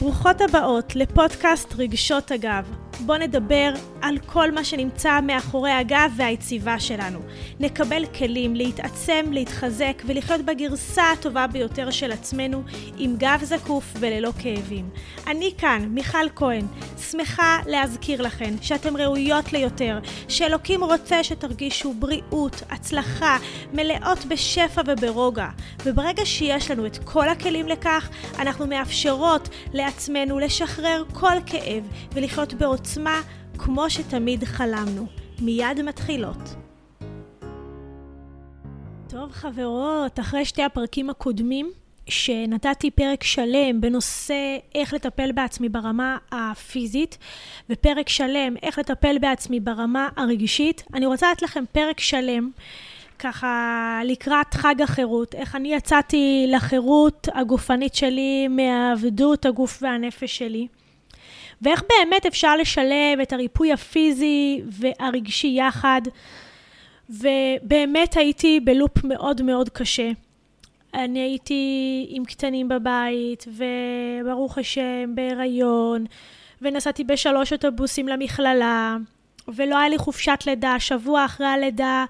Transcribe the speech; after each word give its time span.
ברוכות 0.00 0.40
הבאות 0.40 0.96
לפודקאסט 0.96 1.74
רגשות 1.78 2.30
הגב. 2.30 2.64
בואו 3.06 3.18
נדבר 3.18 3.72
על 4.02 4.18
כל 4.26 4.50
מה 4.50 4.64
שנמצא 4.64 5.20
מאחורי 5.20 5.70
הגב 5.70 6.12
והיציבה 6.16 6.80
שלנו. 6.80 7.18
נקבל 7.60 8.06
כלים 8.06 8.56
להתעצם, 8.56 9.24
להתחזק 9.30 10.02
ולחיות 10.06 10.40
בגרסה 10.40 11.10
הטובה 11.10 11.46
ביותר 11.46 11.90
של 11.90 12.12
עצמנו 12.12 12.62
עם 12.98 13.16
גב 13.18 13.40
זקוף 13.42 13.84
וללא 14.00 14.30
כאבים. 14.42 14.90
אני 15.26 15.52
כאן, 15.58 15.88
מיכל 15.90 16.28
כהן, 16.36 16.66
שמחה 17.10 17.58
להזכיר 17.66 18.22
לכן 18.22 18.54
שאתן 18.62 18.96
ראויות 18.96 19.52
ליותר, 19.52 19.98
שאלוקים 20.28 20.84
רוצה 20.84 21.24
שתרגישו 21.24 21.94
בריאות, 21.94 22.62
הצלחה, 22.70 23.36
מלאות 23.72 24.24
בשפע 24.24 24.82
וברוגע. 24.86 25.48
וברגע 25.84 26.26
שיש 26.26 26.70
לנו 26.70 26.86
את 26.86 26.98
כל 27.04 27.28
הכלים 27.28 27.68
לכך, 27.68 28.08
אנחנו 28.38 28.66
מאפשרות 28.66 29.48
לעצמנו 29.72 30.38
לשחרר 30.38 31.04
כל 31.12 31.36
כאב 31.46 31.84
ולחיות 32.12 32.54
בעוצמה 32.54 33.20
כמו 33.64 33.90
שתמיד 33.90 34.44
חלמנו. 34.44 35.06
מיד 35.40 35.82
מתחילות. 35.82 36.36
טוב 39.08 39.32
חברות, 39.32 40.20
אחרי 40.20 40.44
שתי 40.44 40.62
הפרקים 40.62 41.10
הקודמים, 41.10 41.70
שנתתי 42.06 42.90
פרק 42.90 43.24
שלם 43.24 43.80
בנושא 43.80 44.58
איך 44.74 44.94
לטפל 44.94 45.32
בעצמי 45.32 45.68
ברמה 45.68 46.18
הפיזית, 46.32 47.18
ופרק 47.70 48.08
שלם 48.08 48.56
איך 48.62 48.78
לטפל 48.78 49.18
בעצמי 49.18 49.60
ברמה 49.60 50.08
הרגשית, 50.16 50.82
אני 50.94 51.06
רוצה 51.06 51.32
לתת 51.32 51.42
לכם 51.42 51.64
פרק 51.72 52.00
שלם. 52.00 52.50
ככה 53.18 54.00
לקראת 54.04 54.54
חג 54.54 54.82
החירות, 54.82 55.34
איך 55.34 55.56
אני 55.56 55.74
יצאתי 55.74 56.46
לחירות 56.48 57.28
הגופנית 57.34 57.94
שלי 57.94 58.48
מהעבדות 58.48 59.46
הגוף 59.46 59.78
והנפש 59.82 60.38
שלי. 60.38 60.66
ואיך 61.62 61.82
באמת 61.88 62.26
אפשר 62.26 62.56
לשלב 62.56 63.20
את 63.22 63.32
הריפוי 63.32 63.72
הפיזי 63.72 64.62
והרגשי 64.66 65.54
יחד. 65.56 66.00
ובאמת 67.10 68.16
הייתי 68.16 68.60
בלופ 68.60 69.04
מאוד 69.04 69.42
מאוד 69.42 69.68
קשה. 69.68 70.10
אני 70.94 71.20
הייתי 71.20 72.06
עם 72.08 72.24
קטנים 72.24 72.68
בבית, 72.68 73.44
וברוך 73.48 74.58
השם, 74.58 75.14
בהיריון, 75.14 76.04
ונסעתי 76.62 77.04
בשלוש 77.04 77.52
אוטובוסים 77.52 78.08
למכללה, 78.08 78.96
ולא 79.48 79.78
היה 79.78 79.88
לי 79.88 79.98
חופשת 79.98 80.38
לידה, 80.46 80.76
שבוע 80.78 81.24
אחרי 81.24 81.46
הלידה 81.46 82.04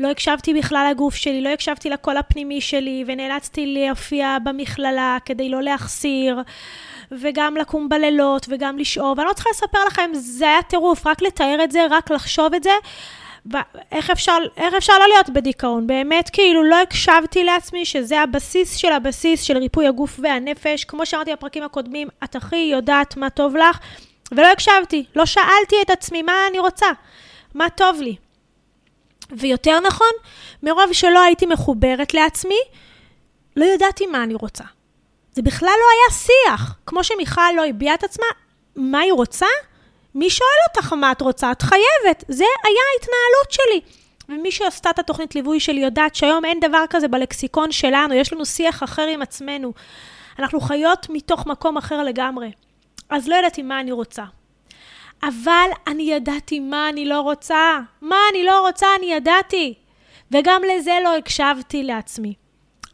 לא 0.00 0.10
הקשבתי 0.10 0.54
בכלל 0.54 0.86
לגוף 0.90 1.14
שלי, 1.14 1.40
לא 1.40 1.48
הקשבתי 1.48 1.90
לקול 1.90 2.16
הפנימי 2.16 2.60
שלי, 2.60 3.04
ונאלצתי 3.06 3.66
להופיע 3.66 4.36
במכללה 4.44 5.18
כדי 5.24 5.48
לא 5.48 5.62
להחסיר. 5.62 6.40
וגם 7.12 7.56
לקום 7.56 7.88
בלילות, 7.88 8.46
וגם 8.48 8.78
לשאוב. 8.78 9.20
אני 9.20 9.28
לא 9.28 9.32
צריכה 9.32 9.50
לספר 9.50 9.84
לכם, 9.86 10.10
זה 10.12 10.48
היה 10.48 10.62
טירוף, 10.62 11.06
רק 11.06 11.22
לתאר 11.22 11.64
את 11.64 11.70
זה, 11.72 11.86
רק 11.90 12.10
לחשוב 12.10 12.54
את 12.54 12.62
זה. 12.62 12.72
ואיך 13.46 14.10
אפשר, 14.10 14.36
איך 14.56 14.74
אפשר 14.74 14.92
לא 14.98 15.08
להיות 15.08 15.30
בדיכאון? 15.30 15.86
באמת, 15.86 16.30
כאילו, 16.30 16.64
לא 16.64 16.80
הקשבתי 16.80 17.44
לעצמי 17.44 17.84
שזה 17.84 18.20
הבסיס 18.20 18.76
של 18.76 18.92
הבסיס 18.92 19.42
של 19.42 19.58
ריפוי 19.58 19.86
הגוף 19.86 20.20
והנפש. 20.22 20.84
כמו 20.84 21.06
שאמרתי 21.06 21.32
בפרקים 21.32 21.62
הקודמים, 21.62 22.08
את 22.24 22.36
הכי 22.36 22.56
יודעת 22.56 23.16
מה 23.16 23.30
טוב 23.30 23.56
לך, 23.56 23.78
ולא 24.32 24.46
הקשבתי. 24.46 25.04
לא 25.16 25.26
שאלתי 25.26 25.76
את 25.82 25.90
עצמי 25.90 26.22
מה 26.22 26.32
אני 26.50 26.58
רוצה, 26.58 26.86
מה 27.54 27.70
טוב 27.70 28.00
לי. 28.00 28.16
ויותר 29.32 29.80
נכון, 29.80 30.12
מרוב 30.62 30.92
שלא 30.92 31.22
הייתי 31.22 31.46
מחוברת 31.46 32.14
לעצמי, 32.14 32.58
לא 33.56 33.64
ידעתי 33.64 34.06
מה 34.06 34.22
אני 34.22 34.34
רוצה. 34.34 34.64
זה 35.32 35.42
בכלל 35.42 35.68
לא 35.68 35.86
היה 35.92 36.18
שיח. 36.18 36.74
כמו 36.86 37.04
שמיכל 37.04 37.52
לא 37.56 37.66
הביעה 37.66 37.94
את 37.94 38.04
עצמה, 38.04 38.26
מה 38.76 38.98
היא 39.00 39.12
רוצה? 39.12 39.46
מי 40.14 40.30
שואל 40.30 40.48
אותך 40.68 40.92
מה 40.92 41.12
את 41.12 41.20
רוצה? 41.20 41.52
את 41.52 41.62
חייבת. 41.62 42.24
זה 42.28 42.44
היה 42.64 42.82
ההתנהלות 42.92 43.50
שלי. 43.50 43.80
ומי 44.28 44.50
שעשתה 44.50 44.90
את 44.90 44.98
התוכנית 44.98 45.34
ליווי 45.34 45.60
שלי 45.60 45.80
יודעת 45.80 46.14
שהיום 46.14 46.44
אין 46.44 46.60
דבר 46.60 46.84
כזה 46.90 47.08
בלקסיקון 47.08 47.72
שלנו, 47.72 48.14
יש 48.14 48.32
לנו 48.32 48.46
שיח 48.46 48.82
אחר 48.82 49.06
עם 49.06 49.22
עצמנו. 49.22 49.72
אנחנו 50.38 50.60
חיות 50.60 51.06
מתוך 51.10 51.46
מקום 51.46 51.76
אחר 51.76 52.02
לגמרי. 52.02 52.50
אז 53.10 53.28
לא 53.28 53.34
ידעתי 53.34 53.62
מה 53.62 53.80
אני 53.80 53.92
רוצה. 53.92 54.24
אבל 55.22 55.68
אני 55.86 56.02
ידעתי 56.02 56.60
מה 56.60 56.88
אני 56.88 57.04
לא 57.04 57.20
רוצה. 57.20 57.78
מה 58.02 58.16
אני 58.30 58.44
לא 58.44 58.60
רוצה, 58.60 58.86
אני 58.98 59.12
ידעתי. 59.12 59.74
וגם 60.30 60.62
לזה 60.64 60.98
לא 61.04 61.16
הקשבתי 61.16 61.82
לעצמי. 61.82 62.34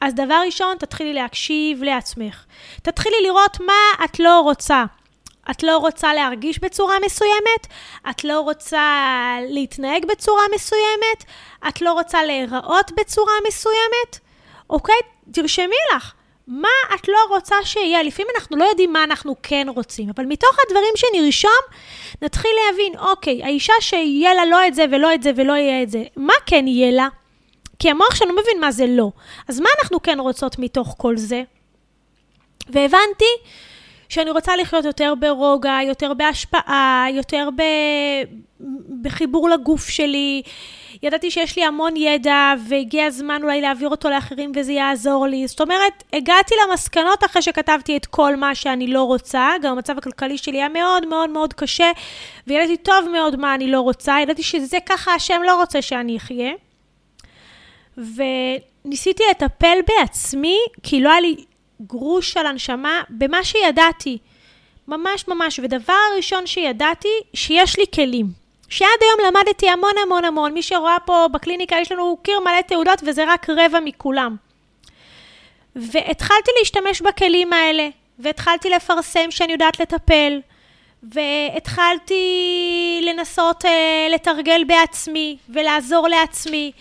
אז 0.06 0.14
דבר 0.14 0.42
ראשון, 0.46 0.76
תתחילי 0.78 1.12
להקשיב 1.12 1.82
לעצמך. 1.82 2.44
תתחילי 2.82 3.16
לראות 3.22 3.60
מה 3.60 4.04
את 4.04 4.20
לא 4.20 4.40
רוצה. 4.40 4.84
את 5.50 5.62
לא 5.62 5.76
רוצה 5.76 6.14
להרגיש 6.14 6.58
בצורה 6.58 6.94
מסוימת, 7.06 7.66
את 8.10 8.24
לא 8.24 8.40
רוצה 8.40 8.86
להתנהג 9.48 10.06
בצורה 10.06 10.42
מסוימת, 10.54 11.24
את 11.68 11.80
לא 11.80 11.92
רוצה 11.92 12.24
להיראות 12.24 12.92
בצורה 12.96 13.32
מסוימת, 13.48 14.18
אוקיי? 14.70 14.96
תרשמי 15.32 15.76
לך. 15.96 16.12
מה 16.46 16.68
את 16.94 17.08
לא 17.08 17.18
רוצה 17.28 17.56
שיהיה? 17.64 18.02
לפעמים 18.02 18.30
אנחנו 18.36 18.56
לא 18.56 18.64
יודעים 18.64 18.92
מה 18.92 19.04
אנחנו 19.04 19.34
כן 19.42 19.66
רוצים, 19.68 20.10
אבל 20.16 20.24
מתוך 20.26 20.56
הדברים 20.66 20.92
שנרשום, 20.96 21.62
נתחיל 22.22 22.50
להבין, 22.66 22.98
אוקיי, 22.98 23.44
האישה 23.44 23.72
שיהיה 23.80 24.34
לה 24.34 24.44
לא 24.44 24.66
את 24.66 24.74
זה 24.74 24.84
ולא 24.90 25.14
את 25.14 25.22
זה 25.22 25.30
ולא 25.36 25.52
יהיה 25.52 25.82
את 25.82 25.90
זה, 25.90 26.02
מה 26.16 26.34
כן 26.46 26.66
יהיה 26.68 26.90
לה? 26.90 27.08
כי 27.78 27.90
המוח 27.90 28.14
שלנו 28.14 28.32
מבין 28.32 28.60
מה 28.60 28.70
זה 28.70 28.86
לא. 28.88 29.10
אז 29.48 29.60
מה 29.60 29.68
אנחנו 29.82 30.02
כן 30.02 30.20
רוצות 30.20 30.58
מתוך 30.58 30.94
כל 30.98 31.16
זה? 31.16 31.42
והבנתי 32.68 33.24
שאני 34.08 34.30
רוצה 34.30 34.56
לחיות 34.56 34.84
יותר 34.84 35.14
ברוגע, 35.20 35.78
יותר 35.86 36.14
בהשפעה, 36.14 37.06
יותר 37.12 37.48
ב... 37.56 37.62
בחיבור 39.02 39.48
לגוף 39.48 39.88
שלי. 39.88 40.42
ידעתי 41.02 41.30
שיש 41.30 41.56
לי 41.56 41.64
המון 41.64 41.96
ידע, 41.96 42.54
והגיע 42.68 43.04
הזמן 43.04 43.42
אולי 43.42 43.60
להעביר 43.60 43.88
אותו 43.88 44.10
לאחרים 44.10 44.52
וזה 44.56 44.72
יעזור 44.72 45.26
לי. 45.26 45.46
זאת 45.46 45.60
אומרת, 45.60 46.04
הגעתי 46.12 46.54
למסקנות 46.64 47.24
אחרי 47.24 47.42
שכתבתי 47.42 47.96
את 47.96 48.06
כל 48.06 48.36
מה 48.36 48.54
שאני 48.54 48.86
לא 48.86 49.02
רוצה. 49.02 49.50
גם 49.62 49.72
המצב 49.72 49.98
הכלכלי 49.98 50.38
שלי 50.38 50.56
היה 50.56 50.68
מאוד 50.68 51.06
מאוד 51.06 51.30
מאוד 51.30 51.52
קשה, 51.52 51.90
וידעתי 52.46 52.76
טוב 52.76 53.08
מאוד 53.12 53.36
מה 53.36 53.54
אני 53.54 53.70
לא 53.70 53.80
רוצה. 53.80 54.16
ידעתי 54.22 54.42
שזה 54.42 54.78
ככה 54.86 55.14
השם 55.14 55.40
לא 55.46 55.56
רוצה 55.56 55.82
שאני 55.82 56.16
אחיה. 56.16 56.50
וניסיתי 57.98 59.22
לטפל 59.30 59.78
בעצמי, 59.86 60.58
כי 60.82 61.00
לא 61.00 61.10
היה 61.10 61.20
לי 61.20 61.36
גרוש 61.82 62.36
על 62.36 62.46
הנשמה, 62.46 63.02
במה 63.10 63.44
שידעתי. 63.44 64.18
ממש 64.88 65.28
ממש. 65.28 65.60
ודבר 65.62 65.96
הראשון 66.12 66.46
שידעתי, 66.46 67.08
שיש 67.34 67.78
לי 67.78 67.84
כלים. 67.94 68.26
שעד 68.68 68.88
היום 69.00 69.28
למדתי 69.28 69.70
המון 69.70 69.92
המון 70.02 70.24
המון. 70.24 70.52
מי 70.52 70.62
שרואה 70.62 70.96
פה 71.04 71.26
בקליניקה, 71.32 71.76
יש 71.80 71.92
לנו 71.92 72.16
קיר 72.22 72.40
מלא 72.40 72.60
תעודות, 72.60 73.02
וזה 73.06 73.24
רק 73.26 73.50
רבע 73.50 73.80
מכולם. 73.80 74.36
והתחלתי 75.76 76.50
להשתמש 76.58 77.00
בכלים 77.00 77.52
האלה, 77.52 77.88
והתחלתי 78.18 78.70
לפרסם 78.70 79.30
שאני 79.30 79.52
יודעת 79.52 79.80
לטפל, 79.80 80.40
והתחלתי 81.02 82.24
לנסות 83.02 83.64
uh, 83.64 83.68
לתרגל 84.14 84.64
בעצמי, 84.64 85.36
ולעזור 85.48 86.08
לעצמי. 86.08 86.72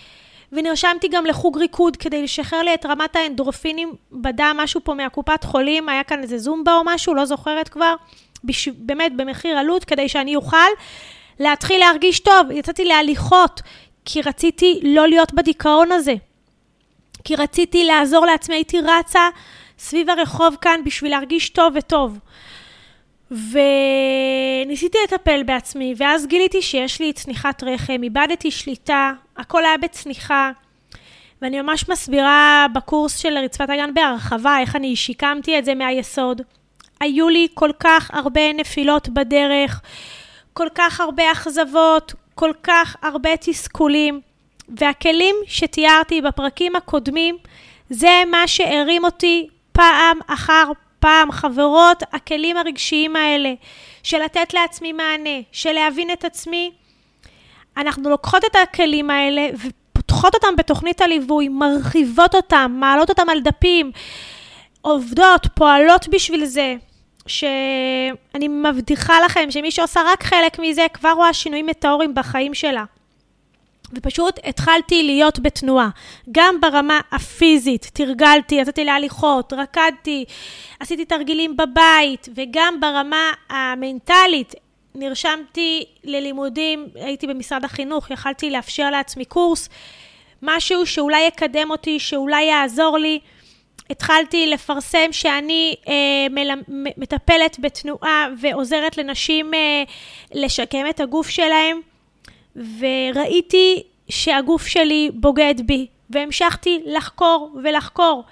ונרשמתי 0.56 1.08
גם 1.08 1.26
לחוג 1.26 1.58
ריקוד 1.58 1.98
כדי 1.98 2.24
לשחרר 2.24 2.62
לי 2.62 2.74
את 2.74 2.86
רמת 2.86 3.16
האנדרופינים 3.16 3.94
בדם, 4.12 4.56
משהו 4.60 4.82
פה 4.84 4.94
מהקופת 4.94 5.44
חולים, 5.44 5.90
היה 5.90 6.04
כאן 6.04 6.22
איזה 6.22 6.38
זומבה 6.38 6.76
או 6.76 6.82
משהו, 6.86 7.14
לא 7.14 7.26
זוכרת 7.26 7.70
כבר, 7.70 7.96
בש... 8.44 8.68
באמת 8.68 9.16
במחיר 9.16 9.58
עלות, 9.58 9.86
כדי 9.86 10.10
שאני 10.10 10.36
אוכל 10.36 10.58
להתחיל 11.40 11.80
להרגיש 11.80 12.20
טוב. 12.20 12.52
יצאתי 12.52 12.86
להליכות, 12.86 13.62
כי 14.06 14.22
רציתי 14.22 14.80
לא 14.84 15.08
להיות 15.08 15.34
בדיכאון 15.34 15.92
הזה. 15.92 16.14
כי 17.24 17.36
רציתי 17.36 17.84
לעזור 17.84 18.26
לעצמי, 18.26 18.56
הייתי 18.56 18.82
רצה 18.82 19.30
סביב 19.80 20.10
הרחוב 20.10 20.56
כאן 20.62 20.82
בשביל 20.86 21.12
להרגיש 21.12 21.50
טוב 21.50 21.74
וטוב. 21.76 22.20
וניסיתי 23.32 24.98
לטפל 25.04 25.44
בעצמי, 25.44 25.94
ואז 25.98 26.28
גיליתי 26.28 26.62
שיש 26.62 27.02
לי 27.02 27.14
צניחת 27.14 27.64
רחם, 27.64 28.04
איבדתי 28.04 28.52
שליטה, 28.52 29.12
הכל 29.38 29.66
היה 29.66 29.78
בצניחה. 29.78 30.52
ואני 31.42 31.62
ממש 31.62 31.90
מסבירה 31.90 32.66
בקורס 32.74 33.18
של 33.18 33.38
רצפת 33.38 33.70
הגן 33.70 33.94
בהרחבה 33.94 34.60
איך 34.60 34.76
אני 34.76 34.96
שיקמתי 34.96 35.60
את 35.60 35.66
זה 35.66 35.76
מהיסוד. 35.76 36.42
היו 37.00 37.30
לי 37.30 37.48
כל 37.54 37.72
כך 37.80 38.12
הרבה 38.14 38.54
נפילות 38.54 39.10
בדרך, 39.10 39.82
כל 40.54 40.68
כך 40.76 41.02
הרבה 41.02 41.32
אכזבות, 41.32 42.14
כל 42.36 42.52
כך 42.64 42.96
הרבה 43.02 43.38
תסכולים, 43.38 44.22
והכלים 44.78 45.36
שתיארתי 45.48 46.22
בפרקים 46.22 46.76
הקודמים, 46.76 47.38
זה 47.90 48.24
מה 48.32 48.48
שהרים 48.48 49.06
אותי 49.06 49.48
פעם 49.72 50.20
אחר 50.28 50.72
פעם, 51.06 51.32
חברות, 51.32 52.04
הכלים 52.12 52.58
הרגשיים 52.58 53.16
האלה, 53.16 53.54
של 54.04 54.18
לתת 54.18 54.54
לעצמי 54.54 54.94
מענה, 54.94 55.40
של 55.52 55.72
להבין 55.72 56.12
את 56.12 56.26
עצמי, 56.26 56.72
אנחנו 57.78 58.10
לוקחות 58.10 58.46
את 58.46 58.56
הכלים 58.64 59.10
האלה 59.10 59.48
ופותחות 59.54 60.36
אותם 60.36 60.56
בתוכנית 60.58 61.02
הליווי, 61.02 61.48
מרחיבות 61.50 62.36
אותם, 62.36 62.76
מעלות 62.80 63.10
אותם 63.10 63.30
על 63.30 63.40
דפים, 63.42 63.92
עובדות, 64.82 65.48
פועלות 65.54 66.08
בשביל 66.08 66.46
זה. 66.46 66.76
שאני 67.28 68.48
מבטיחה 68.48 69.20
לכם 69.26 69.52
שמי 69.52 69.72
שעושה 69.72 70.02
רק 70.06 70.24
חלק 70.24 70.60
מזה, 70.60 70.86
כבר 70.94 71.12
רואה 71.12 71.34
שינויים 71.34 71.66
מטאוריים 71.66 72.16
בחיים 72.16 72.54
שלה. 72.54 72.84
ופשוט 73.96 74.40
התחלתי 74.44 75.04
להיות 75.04 75.40
בתנועה. 75.40 75.90
גם 76.32 76.62
ברמה 76.62 77.00
הפיזית, 77.12 77.90
תרגלתי, 77.94 78.56
יצאתי 78.56 78.84
להליכות, 78.84 79.54
רקדתי, 79.54 80.26
עשיתי 80.80 81.06
תרגילים 81.06 81.58
בבית, 81.58 82.30
וגם 82.36 82.80
ברמה 82.80 83.32
המנטלית, 83.50 84.54
נרשמתי 84.96 85.86
ללימודים, 86.04 86.88
הייתי 86.96 87.28
במשרד 87.28 87.66
החינוך, 87.66 88.12
יכלתי 88.12 88.50
לאפשר 88.50 88.90
לעצמי 88.90 89.26
קורס, 89.26 89.70
משהו 90.42 90.86
שאולי 90.86 91.22
יקדם 91.22 91.72
אותי, 91.72 92.00
שאולי 92.00 92.44
יעזור 92.44 92.98
לי. 92.98 93.20
התחלתי 93.90 94.48
לפרסם 94.48 95.12
שאני 95.12 95.76
אה, 95.88 95.94
מלמ, 96.30 96.62
מטפלת 96.98 97.60
בתנועה 97.60 98.28
ועוזרת 98.42 98.98
לנשים 98.98 99.54
אה, 99.54 99.84
לשקם 100.34 100.86
את 100.90 101.00
הגוף 101.00 101.30
שלהם. 101.30 101.82
וראיתי 102.56 103.84
שהגוף 104.10 104.68
שלי 104.68 105.12
בוגד 105.14 105.56
בי, 105.66 105.88
והמשכתי 106.10 106.82
לחקור 106.86 107.52
ולחקור. 107.64 108.24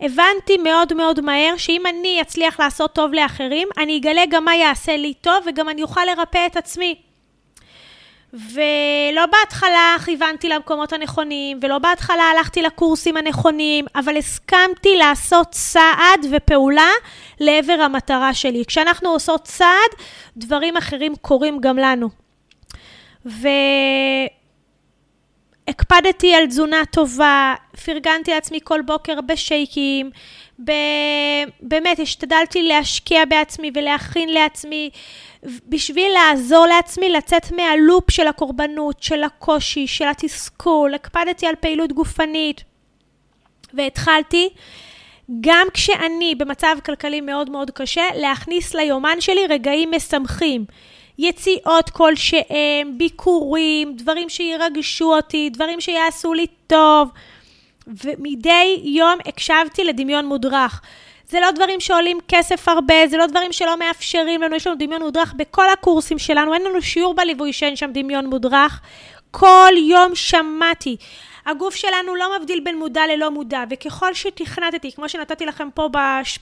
הבנתי 0.00 0.56
מאוד 0.64 0.94
מאוד 0.94 1.20
מהר 1.20 1.54
שאם 1.56 1.82
אני 1.86 2.20
אצליח 2.20 2.60
לעשות 2.60 2.92
טוב 2.92 3.12
לאחרים, 3.12 3.68
אני 3.78 3.98
אגלה 3.98 4.22
גם 4.28 4.44
מה 4.44 4.56
יעשה 4.56 4.96
לי 4.96 5.14
טוב 5.14 5.44
וגם 5.46 5.68
אני 5.68 5.82
אוכל 5.82 6.00
לרפא 6.04 6.46
את 6.46 6.56
עצמי. 6.56 6.94
ולא 8.32 9.26
בהתחלה 9.26 9.96
כיוונתי 10.04 10.48
למקומות 10.48 10.92
הנכונים, 10.92 11.58
ולא 11.62 11.78
בהתחלה 11.78 12.22
הלכתי 12.22 12.62
לקורסים 12.62 13.16
הנכונים, 13.16 13.84
אבל 13.94 14.16
הסכמתי 14.16 14.96
לעשות 14.96 15.46
צעד 15.50 16.26
ופעולה 16.30 16.90
לעבר 17.40 17.72
המטרה 17.72 18.34
שלי. 18.34 18.64
כשאנחנו 18.66 19.08
עושות 19.08 19.42
צעד, 19.44 19.90
דברים 20.36 20.76
אחרים 20.76 21.16
קורים 21.16 21.60
גם 21.60 21.78
לנו. 21.78 22.27
והקפדתי 25.66 26.34
על 26.34 26.46
תזונה 26.46 26.82
טובה, 26.90 27.54
פרגנתי 27.84 28.30
לעצמי 28.30 28.58
כל 28.64 28.82
בוקר 28.82 29.20
בשייקים, 29.20 30.10
ב... 30.64 30.72
באמת 31.60 32.00
השתדלתי 32.00 32.62
להשקיע 32.62 33.24
בעצמי 33.24 33.70
ולהכין 33.74 34.28
לעצמי 34.28 34.90
בשביל 35.68 36.12
לעזור 36.12 36.66
לעצמי 36.66 37.08
לצאת 37.08 37.52
מהלופ 37.52 38.10
של 38.10 38.26
הקורבנות, 38.26 39.02
של 39.02 39.24
הקושי, 39.24 39.86
של 39.86 40.08
התסכול, 40.08 40.94
הקפדתי 40.94 41.46
על 41.46 41.54
פעילות 41.60 41.92
גופנית 41.92 42.64
והתחלתי 43.74 44.48
גם 45.40 45.66
כשאני 45.74 46.34
במצב 46.34 46.76
כלכלי 46.84 47.20
מאוד 47.20 47.50
מאוד 47.50 47.70
קשה, 47.70 48.02
להכניס 48.14 48.74
ליומן 48.74 49.20
שלי 49.20 49.46
רגעים 49.48 49.90
משמחים. 49.96 50.64
יציאות 51.18 51.90
כלשהם, 51.90 52.98
ביקורים, 52.98 53.96
דברים 53.96 54.28
שירגשו 54.28 55.14
אותי, 55.16 55.50
דברים 55.50 55.80
שיעשו 55.80 56.34
לי 56.34 56.46
טוב. 56.66 57.08
ומדי 57.86 58.80
יום 58.84 59.18
הקשבתי 59.26 59.84
לדמיון 59.84 60.26
מודרך. 60.26 60.80
זה 61.28 61.40
לא 61.40 61.50
דברים 61.50 61.80
שעולים 61.80 62.18
כסף 62.28 62.68
הרבה, 62.68 63.06
זה 63.06 63.16
לא 63.16 63.26
דברים 63.26 63.52
שלא 63.52 63.78
מאפשרים 63.78 64.42
לנו, 64.42 64.56
יש 64.56 64.66
לנו 64.66 64.76
דמיון 64.78 65.02
מודרך 65.02 65.34
בכל 65.36 65.70
הקורסים 65.70 66.18
שלנו, 66.18 66.54
אין 66.54 66.62
לנו 66.62 66.82
שיעור 66.82 67.14
בליווי 67.14 67.52
שאין 67.52 67.76
שם 67.76 67.90
דמיון 67.92 68.26
מודרך. 68.26 68.80
כל 69.30 69.72
יום 69.76 70.14
שמעתי. 70.14 70.96
הגוף 71.46 71.74
שלנו 71.74 72.14
לא 72.14 72.38
מבדיל 72.38 72.60
בין 72.60 72.78
מודע 72.78 73.02
ללא 73.06 73.30
מודע, 73.30 73.64
וככל 73.70 74.14
שתכנתתי, 74.14 74.92
כמו 74.92 75.08
שנתתי 75.08 75.46
לכם 75.46 75.68
פה 75.74 75.88
בש... 75.92 76.38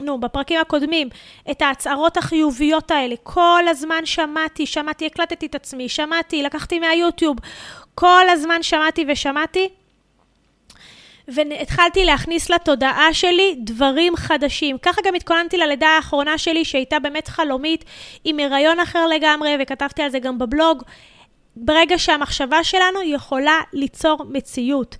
נו, 0.00 0.20
בפרקים 0.20 0.60
הקודמים, 0.60 1.08
את 1.50 1.62
ההצהרות 1.62 2.16
החיוביות 2.16 2.90
האלה. 2.90 3.14
כל 3.22 3.62
הזמן 3.68 4.06
שמעתי, 4.06 4.66
שמעתי, 4.66 5.06
הקלטתי 5.06 5.46
את 5.46 5.54
עצמי, 5.54 5.88
שמעתי, 5.88 6.42
לקחתי 6.42 6.78
מהיוטיוב. 6.78 7.36
כל 7.94 8.28
הזמן 8.28 8.62
שמעתי 8.62 9.04
ושמעתי. 9.08 9.68
והתחלתי 11.28 12.04
להכניס 12.04 12.50
לתודעה 12.50 13.14
שלי 13.14 13.54
דברים 13.58 14.16
חדשים. 14.16 14.78
ככה 14.78 15.00
גם 15.04 15.14
התכוננתי 15.14 15.56
ללידה 15.56 15.88
האחרונה 15.88 16.38
שלי, 16.38 16.64
שהייתה 16.64 16.98
באמת 16.98 17.28
חלומית, 17.28 17.84
עם 18.24 18.38
הריון 18.40 18.80
אחר 18.80 19.06
לגמרי, 19.06 19.56
וכתבתי 19.60 20.02
על 20.02 20.10
זה 20.10 20.18
גם 20.18 20.38
בבלוג. 20.38 20.82
ברגע 21.56 21.98
שהמחשבה 21.98 22.64
שלנו 22.64 23.02
יכולה 23.02 23.60
ליצור 23.72 24.24
מציאות. 24.28 24.96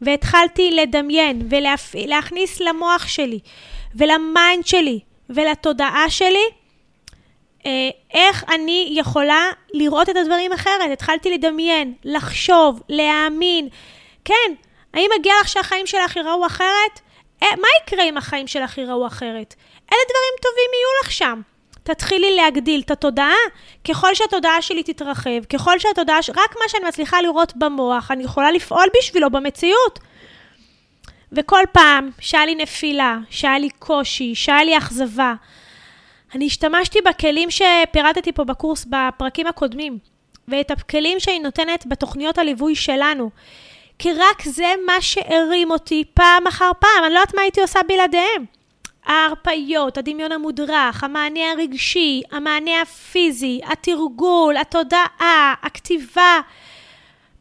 והתחלתי 0.00 0.70
לדמיין 0.70 1.48
ולהכניס 1.94 2.60
למוח 2.60 3.08
שלי 3.08 3.38
ול 3.98 4.21
mind 4.21 4.66
שלי 4.66 5.00
ולתודעה 5.30 6.10
שלי, 6.10 6.44
אה, 7.66 7.70
איך 8.14 8.44
אני 8.54 8.88
יכולה 8.90 9.50
לראות 9.74 10.08
את 10.08 10.16
הדברים 10.16 10.52
אחרת. 10.52 10.90
התחלתי 10.92 11.30
לדמיין, 11.30 11.94
לחשוב, 12.04 12.82
להאמין. 12.88 13.68
כן, 14.24 14.52
האם 14.94 15.10
מגיע 15.18 15.32
לך 15.40 15.48
שהחיים 15.48 15.86
שלך 15.86 16.16
ייראו 16.16 16.46
אחרת? 16.46 17.00
אה, 17.42 17.48
מה 17.56 17.68
יקרה 17.82 18.04
אם 18.04 18.16
החיים 18.16 18.46
שלך 18.46 18.78
ייראו 18.78 19.06
אחרת? 19.06 19.54
איזה 19.92 20.04
דברים 20.10 20.34
טובים 20.42 20.70
יהיו 20.74 21.02
לך 21.04 21.12
שם? 21.12 21.40
תתחילי 21.82 22.36
להגדיל 22.36 22.80
את 22.84 22.90
התודעה. 22.90 23.34
ככל 23.88 24.14
שהתודעה 24.14 24.62
שלי 24.62 24.82
תתרחב, 24.82 25.44
ככל 25.52 25.78
שהתודעה. 25.78 26.18
רק 26.28 26.56
מה 26.56 26.68
שאני 26.68 26.88
מצליחה 26.88 27.22
לראות 27.22 27.56
במוח, 27.56 28.10
אני 28.10 28.24
יכולה 28.24 28.50
לפעול 28.50 28.86
בשבילו 28.98 29.30
במציאות. 29.30 29.98
וכל 31.32 31.62
פעם 31.72 32.10
שהיה 32.20 32.46
לי 32.46 32.54
נפילה, 32.54 33.18
שהיה 33.30 33.58
לי 33.58 33.70
קושי, 33.70 34.34
שהיה 34.34 34.64
לי 34.64 34.78
אכזבה, 34.78 35.34
אני 36.34 36.46
השתמשתי 36.46 36.98
בכלים 37.00 37.48
שפירטתי 37.50 38.32
פה 38.32 38.44
בקורס 38.44 38.84
בפרקים 38.84 39.46
הקודמים, 39.46 39.98
ואת 40.48 40.70
הכלים 40.70 41.20
שאני 41.20 41.38
נותנת 41.38 41.86
בתוכניות 41.86 42.38
הליווי 42.38 42.74
שלנו. 42.74 43.30
כי 43.98 44.12
רק 44.12 44.42
זה 44.44 44.72
מה 44.86 45.00
שהרים 45.00 45.70
אותי 45.70 46.04
פעם 46.14 46.46
אחר 46.46 46.70
פעם, 46.78 47.04
אני 47.04 47.14
לא 47.14 47.18
יודעת 47.18 47.34
מה 47.34 47.42
הייתי 47.42 47.60
עושה 47.60 47.80
בלעדיהם. 47.88 48.44
ההרפיות, 49.06 49.98
הדמיון 49.98 50.32
המודרך, 50.32 51.04
המענה 51.04 51.50
הרגשי, 51.52 52.22
המענה 52.30 52.82
הפיזי, 52.82 53.60
התרגול, 53.64 54.56
התודעה, 54.56 55.54
הכתיבה, 55.62 56.40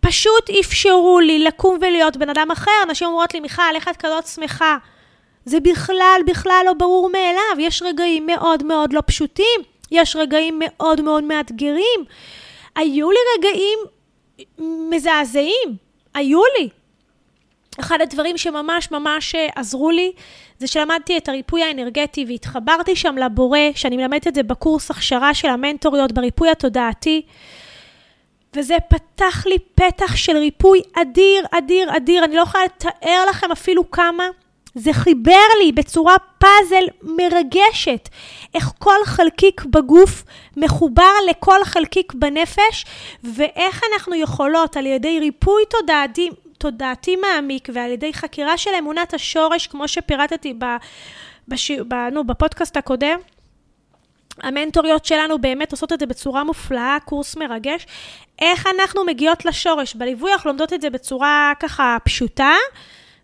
פשוט 0.07 0.49
אפשרו 0.59 1.19
לי 1.19 1.39
לקום 1.39 1.77
ולהיות 1.81 2.17
בן 2.17 2.29
אדם 2.29 2.51
אחר. 2.51 2.71
אנשים 2.83 3.07
אומרות 3.07 3.33
לי, 3.33 3.39
מיכל, 3.39 3.75
איך 3.75 3.87
את 3.87 3.97
כזאת 3.97 4.27
שמחה? 4.27 4.77
זה 5.45 5.59
בכלל, 5.59 6.21
בכלל 6.25 6.63
לא 6.65 6.73
ברור 6.73 7.09
מאליו. 7.09 7.55
יש 7.59 7.81
רגעים 7.81 8.25
מאוד 8.25 8.63
מאוד 8.63 8.93
לא 8.93 9.01
פשוטים, 9.05 9.61
יש 9.91 10.15
רגעים 10.15 10.59
מאוד 10.65 11.01
מאוד 11.01 11.23
מאתגרים. 11.23 11.99
היו 12.75 13.11
לי 13.11 13.17
רגעים 13.37 13.79
מזעזעים, 14.89 15.75
היו 16.13 16.41
לי. 16.59 16.69
אחד 17.79 18.01
הדברים 18.01 18.37
שממש 18.37 18.91
ממש 18.91 19.35
עזרו 19.55 19.91
לי, 19.91 20.11
זה 20.59 20.67
שלמדתי 20.67 21.17
את 21.17 21.29
הריפוי 21.29 21.63
האנרגטי 21.63 22.25
והתחברתי 22.27 22.95
שם 22.95 23.17
לבורא, 23.17 23.59
שאני 23.75 23.97
מלמדת 23.97 24.27
את 24.27 24.35
זה 24.35 24.43
בקורס 24.43 24.91
הכשרה 24.91 25.33
של 25.33 25.47
המנטוריות, 25.47 26.11
בריפוי 26.11 26.49
התודעתי. 26.49 27.21
וזה 28.55 28.75
פתח 28.87 29.45
לי 29.45 29.57
פתח 29.75 30.15
של 30.15 30.37
ריפוי 30.37 30.81
אדיר, 30.93 31.45
אדיר, 31.51 31.97
אדיר. 31.97 32.23
אני 32.23 32.35
לא 32.35 32.41
יכולה 32.41 32.63
לתאר 32.65 33.25
לכם 33.29 33.51
אפילו 33.51 33.91
כמה. 33.91 34.27
זה 34.75 34.93
חיבר 34.93 35.45
לי 35.59 35.71
בצורה 35.71 36.15
פאזל 36.37 36.85
מרגשת, 37.01 38.09
איך 38.53 38.71
כל 38.79 39.05
חלקיק 39.05 39.65
בגוף 39.65 40.23
מחובר 40.57 41.11
לכל 41.29 41.63
חלקיק 41.63 42.13
בנפש, 42.13 42.85
ואיך 43.23 43.81
אנחנו 43.93 44.15
יכולות 44.15 44.77
על 44.77 44.85
ידי 44.85 45.19
ריפוי 45.19 45.63
תודעתי, 45.69 46.29
תודעתי 46.57 47.15
מעמיק 47.15 47.69
ועל 47.73 47.91
ידי 47.91 48.13
חקירה 48.13 48.57
של 48.57 48.71
אמונת 48.79 49.13
השורש, 49.13 49.67
כמו 49.67 49.87
שפירטתי 49.87 50.53
ב, 50.57 50.65
בש, 51.47 51.71
ב, 51.71 51.93
נו, 52.11 52.23
בפודקאסט 52.23 52.77
הקודם, 52.77 53.19
המנטוריות 54.43 55.05
שלנו 55.05 55.39
באמת 55.39 55.71
עושות 55.71 55.93
את 55.93 55.99
זה 55.99 56.05
בצורה 56.05 56.43
מופלאה, 56.43 56.97
קורס 57.05 57.37
מרגש. 57.37 57.85
איך 58.39 58.67
אנחנו 58.67 59.05
מגיעות 59.05 59.45
לשורש? 59.45 59.95
בליווי 59.95 60.33
אנחנו 60.33 60.49
לומדות 60.49 60.73
את 60.73 60.81
זה 60.81 60.89
בצורה 60.89 61.53
ככה 61.59 61.97
פשוטה, 62.03 62.53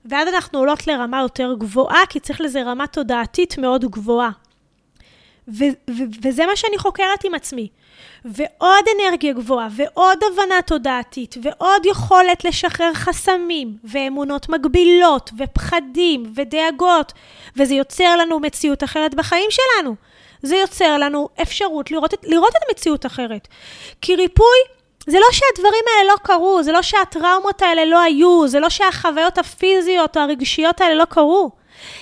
ואז 0.06 0.28
אנחנו 0.28 0.60
עולות 0.60 0.88
לרמה 0.88 1.22
יותר 1.22 1.54
גבוהה, 1.58 2.06
כי 2.10 2.20
צריך 2.20 2.42
לזה 2.42 2.64
רמה 2.64 2.88
תודעתית 2.88 3.58
מאוד 3.58 3.86
גבוהה. 3.86 4.30
ו- 5.48 5.76
ו- 5.90 6.04
וזה 6.24 6.46
מה 6.46 6.56
שאני 6.56 6.78
חוקרת 6.78 7.24
עם 7.24 7.34
עצמי. 7.34 7.70
ועוד 8.26 8.86
אנרגיה 8.96 9.34
גבוהה, 9.34 9.68
ועוד 9.72 10.18
הבנה 10.32 10.62
תודעתית, 10.66 11.36
ועוד 11.44 11.86
יכולת 11.86 12.46
לשחרר 12.46 12.94
חסמים, 12.94 13.78
ואמונות 13.84 14.50
מגבילות, 14.50 15.32
ופחדים, 15.38 16.34
ודאגות, 16.36 17.14
וזה 17.58 17.76
יוצר 17.76 18.16
לנו 18.16 18.40
מציאות 18.40 18.84
אחרת 18.84 19.16
בחיים 19.16 19.50
שלנו. 19.50 19.96
זה 20.44 20.56
יוצר 20.56 20.98
לנו 20.98 21.30
אפשרות 21.42 21.92
לראות 21.92 22.14
את, 22.14 22.26
לראות 22.28 22.54
את 22.56 22.62
המציאות 22.70 23.06
אחרת. 23.06 23.48
כי 24.02 24.16
ריפוי 24.16 24.58
זה 25.08 25.20
לא 25.20 25.28
שהדברים 25.32 25.84
האלה 25.88 26.14
לא 26.14 26.18
קרו, 26.24 26.64
זה 26.64 26.72
לא 26.72 26.82
שהטראומות 26.82 27.62
האלה 27.62 27.86
לא 27.86 28.02
היו, 28.02 28.48
זה 28.48 28.60
לא 28.60 28.70
שהחוויות 28.70 29.38
הפיזיות 29.38 30.18
או 30.18 30.22
הרגשיות 30.22 30.82
האלה 30.82 30.96
לא 30.96 31.06
קרו. 31.06 31.52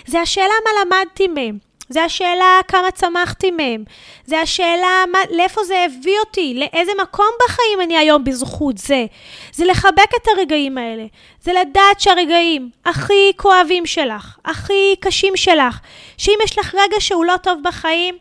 זה 0.07 0.21
השאלה 0.21 0.53
מה 0.65 0.81
למדתי 0.81 1.27
מהם. 1.27 1.71
זה 1.89 2.03
השאלה 2.03 2.59
כמה 2.67 2.91
צמחתי 2.91 3.51
מהם. 3.51 3.83
זה 4.25 4.41
השאלה 4.41 5.03
מה, 5.11 5.19
לאיפה 5.29 5.63
זה 5.63 5.85
הביא 5.85 6.19
אותי, 6.19 6.53
לאיזה 6.53 6.91
מקום 7.01 7.27
בחיים 7.45 7.81
אני 7.81 7.97
היום 7.97 8.23
בזכות 8.23 8.77
זה. 8.77 9.05
זה 9.51 9.65
לחבק 9.65 10.09
את 10.15 10.27
הרגעים 10.27 10.77
האלה. 10.77 11.05
זה 11.41 11.53
לדעת 11.53 11.99
שהרגעים 11.99 12.69
הכי 12.85 13.31
כואבים 13.37 13.85
שלך, 13.85 14.37
הכי 14.45 14.95
קשים 14.99 15.37
שלך, 15.37 15.79
שאם 16.17 16.37
יש 16.43 16.59
לך 16.59 16.75
רגע 16.75 16.95
שהוא 16.99 17.25
לא 17.25 17.37
טוב 17.37 17.59
בחיים, 17.63 18.17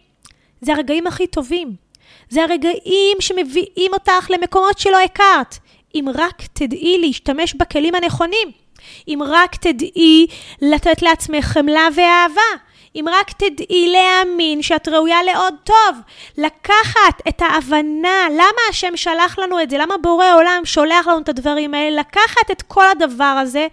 זה 0.61 0.73
הרגעים 0.73 1.07
הכי 1.07 1.26
טובים. 1.26 1.75
זה 2.29 2.43
הרגעים 2.43 3.17
שמביאים 3.21 3.93
אותך 3.93 4.31
למקומות 4.31 4.79
שלא 4.79 5.00
הכרת. 5.00 5.59
אם 5.95 6.05
רק 6.14 6.43
תדעי 6.52 6.99
להשתמש 6.99 7.55
בכלים 7.55 7.95
הנכונים. 7.95 8.50
אם 9.09 9.21
רק 9.26 9.57
תדעי 9.57 10.26
לתת 10.62 11.02
לעצמך 11.02 11.45
חמלה 11.45 11.88
ואהבה. 11.95 12.71
אם 12.97 13.05
רק 13.11 13.31
תדעי 13.33 13.93
להאמין 13.93 14.62
שאת 14.62 14.88
ראויה 14.88 15.23
לעוד 15.23 15.55
טוב, 15.64 15.97
לקחת 16.38 17.23
את 17.29 17.43
ההבנה, 17.43 18.26
למה 18.31 18.61
השם 18.71 18.97
שלח 18.97 19.38
לנו 19.38 19.62
את 19.62 19.71
זה, 19.71 19.79
למה 19.79 19.97
בורא 19.99 20.35
עולם 20.35 20.62
שולח 20.64 21.07
לנו 21.07 21.19
את 21.19 21.29
הדברים 21.29 21.75
האלה, 21.75 22.00
לקחת 22.00 22.50
את 22.52 22.62
כל 22.62 22.85
הדבר 22.90 23.25
הזה 23.25 23.67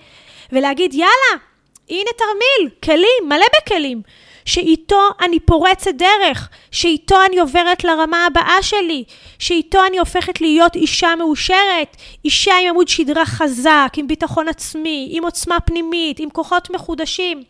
ולהגיד, 0.52 0.94
יאללה, 0.94 1.44
הנה 1.90 2.10
תרמיל, 2.18 2.70
כלים, 2.84 3.30
מלא 3.30 3.46
בכלים. 3.58 4.02
שאיתו 4.48 5.02
אני 5.22 5.40
פורצת 5.40 5.92
דרך, 5.96 6.50
שאיתו 6.72 7.26
אני 7.26 7.40
עוברת 7.40 7.84
לרמה 7.84 8.26
הבאה 8.26 8.58
שלי, 8.62 9.04
שאיתו 9.40 9.86
אני 9.86 10.00
הופכת 10.00 10.42
להיות 10.42 10.76
אישה 10.76 11.16
מאושרת, 11.18 11.98
אישה 12.26 12.54
עם 12.62 12.70
עמוד 12.70 12.88
שדרה 12.88 13.26
חזק, 13.26 13.94
עם 13.98 14.08
ביטחון 14.08 14.48
עצמי, 14.48 15.08
עם 15.12 15.24
עוצמה 15.24 15.60
פנימית, 15.60 16.20
עם 16.20 16.30
כוחות 16.30 16.70
מחודשים. 16.70 17.44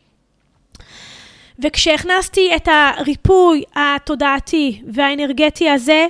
וכשהכנסתי 1.59 2.55
את 2.55 2.67
הריפוי 2.71 3.63
התודעתי 3.75 4.81
והאנרגטי 4.93 5.69
הזה, 5.69 6.07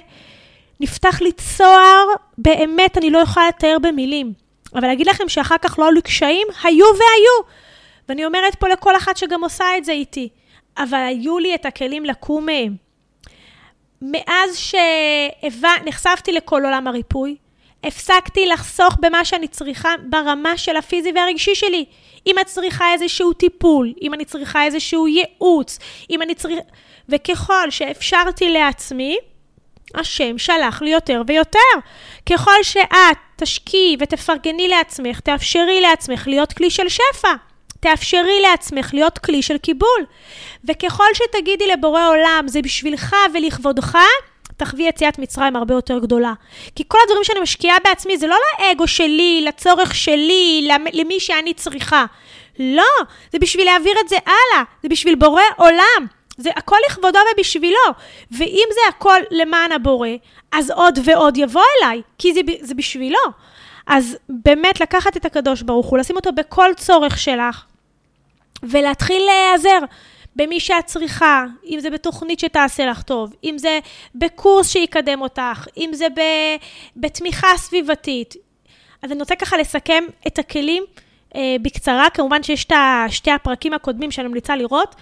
נפתח 0.80 1.22
לי 1.22 1.32
צוהר, 1.32 2.06
באמת 2.38 2.98
אני 2.98 3.10
לא 3.10 3.18
יכולה 3.18 3.48
לתאר 3.48 3.78
במילים. 3.82 4.34
אבל 4.76 4.88
להגיד 4.88 5.08
לכם 5.08 5.30
שאחר 5.30 5.58
כך 5.58 5.80
לא 5.80 5.86
היו 5.86 5.92
לי 5.92 6.02
קשיים? 6.02 6.48
היו 6.64 6.86
והיו. 6.86 7.67
ואני 8.10 8.26
אומרת 8.26 8.56
פה 8.56 8.68
לכל 8.68 8.98
אחת 8.98 9.18
שגם 9.18 9.44
עושה 9.44 9.66
את 9.78 9.86
זה 9.86 9.92
איתי. 9.92 10.30
אבל 10.78 10.98
היו 10.98 11.40
לי 11.40 11.56
את 11.56 11.66
הכלים 11.66 12.06
לקום 12.06 12.46
מהם. 12.46 12.76
מאז 14.02 14.58
שנחשפתי 14.58 16.32
לכל 16.32 16.66
עולם 16.66 16.88
הריפוי, 16.88 17.36
הפסקתי 17.84 18.46
לחסוך 18.46 18.98
במה 19.00 19.26
שאני 19.26 19.48
צריכה 19.48 19.90
ברמה 20.10 20.58
של 20.58 20.78
הפיזי 20.78 21.12
והרגשי 21.16 21.56
שלי. 21.56 21.86
אם 22.28 22.40
את 22.42 22.46
צריכה 22.46 22.94
איזשהו 22.94 23.34
טיפול, 23.34 23.94
אם 24.02 24.14
אני 24.14 24.26
צריכה 24.26 24.66
איזשהו 24.66 25.08
ייעוץ, 25.08 25.80
אם 26.10 26.22
אני 26.22 26.36
צריכה... 26.36 26.62
וככל 27.10 27.70
שאפשרתי 27.70 28.50
לעצמי, 28.50 29.18
השם 29.96 30.38
שלח 30.38 30.82
לי 30.82 30.90
יותר 30.90 31.22
ויותר. 31.28 31.60
ככל 32.26 32.64
שאת 32.64 33.18
תשקיעי 33.36 33.98
ותפרגני 34.00 34.68
לעצמך, 34.68 35.20
תאפשרי 35.20 35.82
לעצמך 35.82 36.28
להיות 36.28 36.54
כלי 36.54 36.70
של 36.70 36.90
שפע. 36.90 37.34
תאפשרי 37.80 38.42
לעצמך 38.42 38.90
להיות 38.94 39.18
כלי 39.18 39.42
של 39.42 39.58
קיבול. 39.58 40.06
וככל 40.66 41.08
שתגידי 41.14 41.68
לבורא 41.68 42.08
עולם, 42.08 42.44
זה 42.48 42.62
בשבילך 42.62 43.16
ולכבודך, 43.34 43.98
תחווי 44.58 44.84
יציאת 44.84 45.20
מצרים 45.20 45.56
הרבה 45.56 45.74
יותר 45.74 46.00
גדולה. 46.00 46.34
כי 46.76 46.84
כל 46.88 46.98
הדברים 47.04 47.24
שאני 47.24 47.40
משקיעה 47.40 47.78
בעצמי 47.84 48.18
זה 48.18 48.28
לא 48.28 48.36
לאגו 48.60 48.88
שלי, 48.88 49.44
לצורך 49.48 49.96
שלי, 49.96 50.70
למי 50.94 51.20
שאני 51.20 51.54
צריכה. 51.54 52.06
לא, 52.60 52.84
זה 53.32 53.40
בשביל 53.40 53.66
להעביר 53.66 53.94
את 54.04 54.10
זה 54.10 54.18
הלאה, 54.26 54.64
זה 54.84 54.90
בשביל 54.90 55.16
בורא 55.16 55.42
עולם. 55.58 56.08
זה 56.38 56.50
הכל 56.56 56.76
לכבודו 56.90 57.20
ובשבילו. 57.34 57.80
ואם 58.32 58.68
זה 58.74 58.82
הכל 58.90 59.20
למען 59.32 59.72
הבורא, 59.72 60.10
אז 60.52 60.72
עוד 60.72 61.00
ועוד 61.04 61.38
יבוא 61.38 61.64
אליי, 61.82 62.02
כי 62.18 62.34
זה, 62.34 62.42
זה 62.62 62.74
בשבילו. 62.74 63.20
אז 63.88 64.18
באמת 64.30 64.82
לקחת 64.82 65.18
את 65.18 65.26
הקדוש 65.26 65.62
ברוך 65.62 65.88
הוא, 65.88 65.98
לשים 65.98 66.16
אותו 66.16 66.32
בכל 66.32 66.70
צורך 66.76 67.18
שלך, 67.20 67.66
ולהתחיל 68.64 69.24
להיעזר 69.26 69.80
במי 70.36 70.60
שאת 70.60 70.86
צריכה, 70.86 71.46
אם 71.66 71.80
זה 71.80 71.90
בתוכנית 71.90 72.40
שתעשה 72.40 72.86
לך 72.86 73.02
טוב, 73.02 73.34
אם 73.44 73.56
זה 73.58 73.80
בקורס 74.16 74.70
שיקדם 74.70 75.22
אותך, 75.22 75.68
אם 75.78 75.90
זה 75.94 76.08
בתמיכה 76.96 77.48
סביבתית. 77.58 78.36
אז 79.02 79.12
אני 79.12 79.20
רוצה 79.20 79.36
ככה 79.36 79.58
לסכם 79.58 80.04
את 80.28 80.40
הכלים 80.40 80.84
אה, 81.36 81.56
בקצרה, 81.62 82.10
כמובן 82.10 82.44
שיש 82.44 82.66
את 82.66 82.74
שתי 83.10 83.32
הפרקים 83.32 83.74
הקודמים 83.74 84.12
שאני 84.12 84.28
ממליצה 84.28 84.56
לראות, 84.56 84.96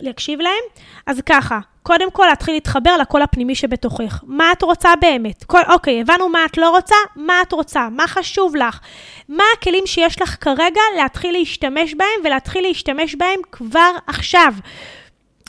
להקשיב 0.00 0.40
להם. 0.40 0.64
אז 1.06 1.20
ככה, 1.26 1.58
קודם 1.86 2.10
כל 2.10 2.26
להתחיל 2.26 2.54
להתחבר 2.54 2.96
לקול 2.96 3.22
הפנימי 3.22 3.54
שבתוכך. 3.54 4.20
מה 4.26 4.52
את 4.52 4.62
רוצה 4.62 4.90
באמת? 5.00 5.44
כל, 5.44 5.60
אוקיי, 5.72 6.00
הבנו 6.00 6.28
מה 6.28 6.44
את 6.44 6.56
לא 6.56 6.70
רוצה, 6.70 6.94
מה 7.16 7.42
את 7.42 7.52
רוצה, 7.52 7.88
מה 7.88 8.06
חשוב 8.06 8.56
לך, 8.56 8.80
מה 9.28 9.44
הכלים 9.58 9.86
שיש 9.86 10.22
לך 10.22 10.36
כרגע 10.40 10.80
להתחיל 10.96 11.32
להשתמש 11.32 11.94
בהם 11.94 12.20
ולהתחיל 12.24 12.62
להשתמש 12.62 13.14
בהם 13.14 13.40
כבר 13.52 13.90
עכשיו. 14.06 14.54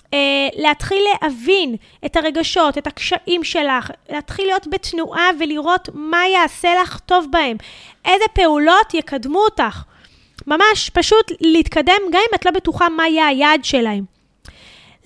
Uh, 0.05 0.09
להתחיל 0.57 1.03
להבין 1.21 1.75
את 2.05 2.15
הרגשות, 2.15 2.77
את 2.77 2.87
הקשיים 2.87 3.43
שלך, 3.43 3.91
להתחיל 4.09 4.45
להיות 4.45 4.67
בתנועה 4.67 5.29
ולראות 5.39 5.89
מה 5.93 6.27
יעשה 6.27 6.81
לך 6.81 6.99
טוב 6.99 7.27
בהם, 7.31 7.57
איזה 8.05 8.25
פעולות 8.33 8.93
יקדמו 8.93 9.39
אותך. 9.39 9.81
ממש 10.47 10.89
פשוט 10.93 11.31
להתקדם 11.41 12.01
גם 12.11 12.21
אם 12.29 12.35
את 12.35 12.45
לא 12.45 12.51
בטוחה 12.51 12.89
מה 12.89 13.07
יהיה 13.07 13.27
היעד 13.27 13.65
שלהם. 13.65 14.16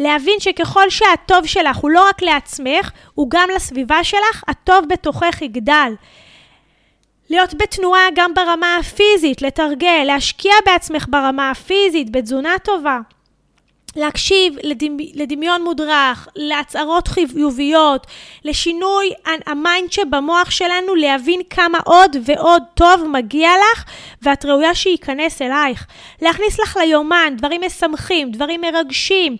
להבין 0.01 0.39
שככל 0.39 0.89
שהטוב 0.89 1.45
שלך 1.45 1.77
הוא 1.77 1.91
לא 1.91 2.07
רק 2.09 2.21
לעצמך, 2.21 2.91
הוא 3.13 3.27
גם 3.29 3.49
לסביבה 3.55 4.03
שלך, 4.03 4.43
הטוב 4.47 4.85
בתוכך 4.89 5.41
יגדל. 5.41 5.93
להיות 7.29 7.53
בתנועה 7.53 8.07
גם 8.15 8.33
ברמה 8.33 8.77
הפיזית, 8.77 9.41
לתרגל, 9.41 10.03
להשקיע 10.05 10.53
בעצמך 10.65 11.05
ברמה 11.09 11.51
הפיזית, 11.51 12.11
בתזונה 12.11 12.55
טובה. 12.63 12.99
להקשיב 13.95 14.55
לדמיון 15.13 15.63
מודרך, 15.63 16.27
להצהרות 16.35 17.07
חיוביות, 17.07 18.07
לשינוי 18.45 19.13
ה 19.45 19.55
mind 19.55 19.91
שבמוח 19.91 20.51
שלנו, 20.51 20.95
להבין 20.95 21.41
כמה 21.49 21.77
עוד 21.85 22.15
ועוד 22.25 22.63
טוב 22.73 23.03
מגיע 23.11 23.49
לך, 23.49 23.83
ואת 24.21 24.45
ראויה 24.45 24.75
שייכנס 24.75 25.41
אלייך. 25.41 25.85
להכניס 26.21 26.59
לך 26.59 26.77
ליומן 26.77 27.33
דברים 27.37 27.61
משמחים, 27.65 28.31
דברים 28.31 28.61
מרגשים. 28.61 29.37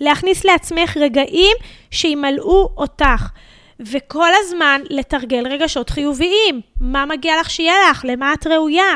להכניס 0.00 0.44
לעצמך 0.44 0.96
רגעים 0.96 1.56
שימלאו 1.90 2.68
אותך. 2.76 3.26
וכל 3.80 4.28
הזמן 4.38 4.80
לתרגל 4.90 5.46
רגשות 5.46 5.90
חיוביים. 5.90 6.60
מה 6.80 7.06
מגיע 7.06 7.40
לך 7.40 7.50
שיהיה 7.50 7.90
לך? 7.90 8.04
למה 8.04 8.32
את 8.32 8.46
ראויה? 8.46 8.94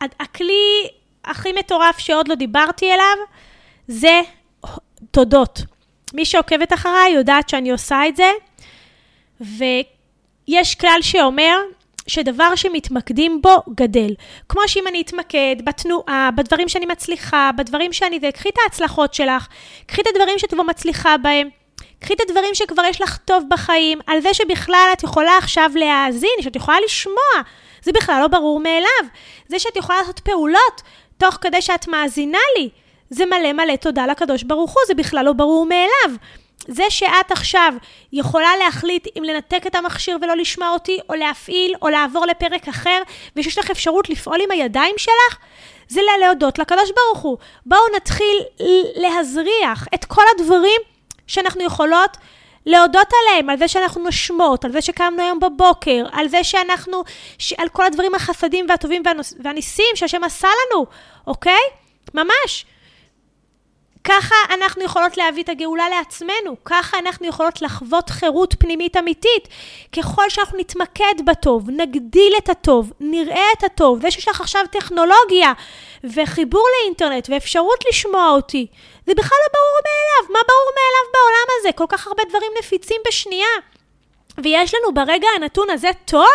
והכלי 0.00 0.88
הכי 1.24 1.52
מטורף 1.52 1.98
שעוד 1.98 2.28
לא 2.28 2.34
דיברתי 2.34 2.92
אליו, 2.92 3.16
זה 3.88 4.20
תודות. 5.10 5.62
מי 6.14 6.24
שעוקבת 6.24 6.72
אחריי 6.72 7.12
יודעת 7.12 7.48
שאני 7.48 7.70
עושה 7.70 8.00
את 8.08 8.16
זה, 8.16 8.30
ויש 9.40 10.74
כלל 10.74 10.98
שאומר 11.02 11.56
שדבר 12.08 12.54
שמתמקדים 12.54 13.42
בו 13.42 13.56
גדל. 13.74 14.14
כמו 14.48 14.60
שאם 14.66 14.86
אני 14.88 15.00
אתמקד 15.00 15.56
בתנועה, 15.64 16.30
בדברים 16.36 16.68
שאני 16.68 16.86
מצליחה, 16.86 17.50
בדברים 17.56 17.92
שאני... 17.92 18.32
קחי 18.32 18.48
את 18.48 18.54
ההצלחות 18.64 19.14
שלך, 19.14 19.48
קחי 19.86 20.02
את 20.02 20.06
הדברים 20.06 20.38
שאת 20.38 20.50
כבר 20.50 20.62
מצליחה 20.62 21.16
בהם. 21.16 21.48
קחי 22.00 22.14
את 22.14 22.20
הדברים 22.20 22.54
שכבר 22.54 22.82
יש 22.84 23.00
לך 23.00 23.16
טוב 23.16 23.44
בחיים, 23.48 23.98
על 24.06 24.20
זה 24.20 24.34
שבכלל 24.34 24.88
את 24.92 25.02
יכולה 25.02 25.38
עכשיו 25.38 25.70
להאזין, 25.74 26.30
שאת 26.40 26.56
יכולה 26.56 26.76
לשמוע. 26.84 27.42
זה 27.82 27.92
בכלל 27.92 28.20
לא 28.20 28.28
ברור 28.28 28.60
מאליו. 28.60 29.10
זה 29.48 29.58
שאת 29.58 29.76
יכולה 29.76 29.98
לעשות 30.00 30.20
פעולות 30.20 30.82
תוך 31.18 31.38
כדי 31.40 31.62
שאת 31.62 31.88
מאזינה 31.88 32.38
לי, 32.56 32.68
זה 33.10 33.26
מלא 33.26 33.52
מלא 33.52 33.76
תודה 33.76 34.06
לקדוש 34.06 34.42
ברוך 34.42 34.70
הוא, 34.70 34.82
זה 34.86 34.94
בכלל 34.94 35.24
לא 35.24 35.32
ברור 35.32 35.66
מאליו. 35.66 36.18
זה 36.66 36.84
שאת 36.88 37.30
עכשיו 37.30 37.72
יכולה 38.12 38.56
להחליט 38.56 39.06
אם 39.18 39.22
לנתק 39.22 39.66
את 39.66 39.74
המכשיר 39.74 40.18
ולא 40.22 40.36
לשמוע 40.36 40.68
אותי, 40.68 40.98
או 41.08 41.14
להפעיל, 41.14 41.74
או 41.82 41.88
לעבור 41.88 42.26
לפרק 42.26 42.68
אחר, 42.68 43.02
ושיש 43.36 43.58
לך 43.58 43.70
אפשרות 43.70 44.10
לפעול 44.10 44.40
עם 44.44 44.50
הידיים 44.50 44.94
שלך, 44.98 45.38
זה 45.88 46.00
להודות 46.20 46.58
לקדוש 46.58 46.90
ברוך 46.96 47.22
הוא. 47.22 47.38
בואו 47.66 47.80
נתחיל 47.96 48.42
להזריח 48.94 49.86
את 49.94 50.04
כל 50.04 50.22
הדברים 50.34 50.80
שאנחנו 51.26 51.64
יכולות 51.64 52.16
להודות 52.66 53.08
עליהם, 53.22 53.50
על 53.50 53.58
זה 53.58 53.68
שאנחנו 53.68 54.02
נושמות, 54.02 54.64
על 54.64 54.72
זה 54.72 54.82
שקמנו 54.82 55.22
היום 55.22 55.40
בבוקר, 55.40 56.06
על 56.12 56.28
זה 56.28 56.44
שאנחנו, 56.44 57.04
ש... 57.38 57.52
על 57.52 57.68
כל 57.68 57.86
הדברים 57.86 58.14
החסדים 58.14 58.66
והטובים 58.68 59.02
והניסים 59.44 59.86
שהשם 59.94 60.24
עשה 60.24 60.48
לנו, 60.48 60.86
אוקיי? 61.26 61.60
ממש. 62.14 62.66
ככה 64.04 64.34
אנחנו 64.54 64.84
יכולות 64.84 65.16
להביא 65.16 65.42
את 65.42 65.48
הגאולה 65.48 65.88
לעצמנו, 65.88 66.56
ככה 66.64 66.98
אנחנו 66.98 67.26
יכולות 67.26 67.62
לחוות 67.62 68.10
חירות 68.10 68.54
פנימית 68.58 68.96
אמיתית. 68.96 69.48
ככל 69.96 70.22
שאנחנו 70.28 70.58
נתמקד 70.58 71.14
בטוב, 71.26 71.70
נגדיל 71.70 72.32
את 72.38 72.48
הטוב, 72.48 72.92
נראה 73.00 73.46
את 73.58 73.64
הטוב, 73.64 73.98
ויש 74.02 74.28
לך 74.28 74.40
עכשיו 74.40 74.62
טכנולוגיה 74.70 75.52
וחיבור 76.04 76.64
לאינטרנט 76.80 77.28
ואפשרות 77.30 77.84
לשמוע 77.88 78.30
אותי, 78.30 78.66
זה 79.06 79.14
בכלל 79.14 79.38
לא 79.42 79.48
ברור 79.52 79.78
מאליו. 79.84 80.32
מה 80.32 80.40
ברור 80.48 80.70
מאליו 80.74 81.12
בעולם 81.12 81.58
הזה? 81.60 81.72
כל 81.72 81.86
כך 81.88 82.06
הרבה 82.06 82.22
דברים 82.28 82.52
נפיצים 82.58 83.00
בשנייה. 83.08 83.48
ויש 84.42 84.74
לנו 84.74 84.94
ברגע 84.94 85.28
הנתון 85.36 85.70
הזה 85.70 85.88
טוב, 86.04 86.28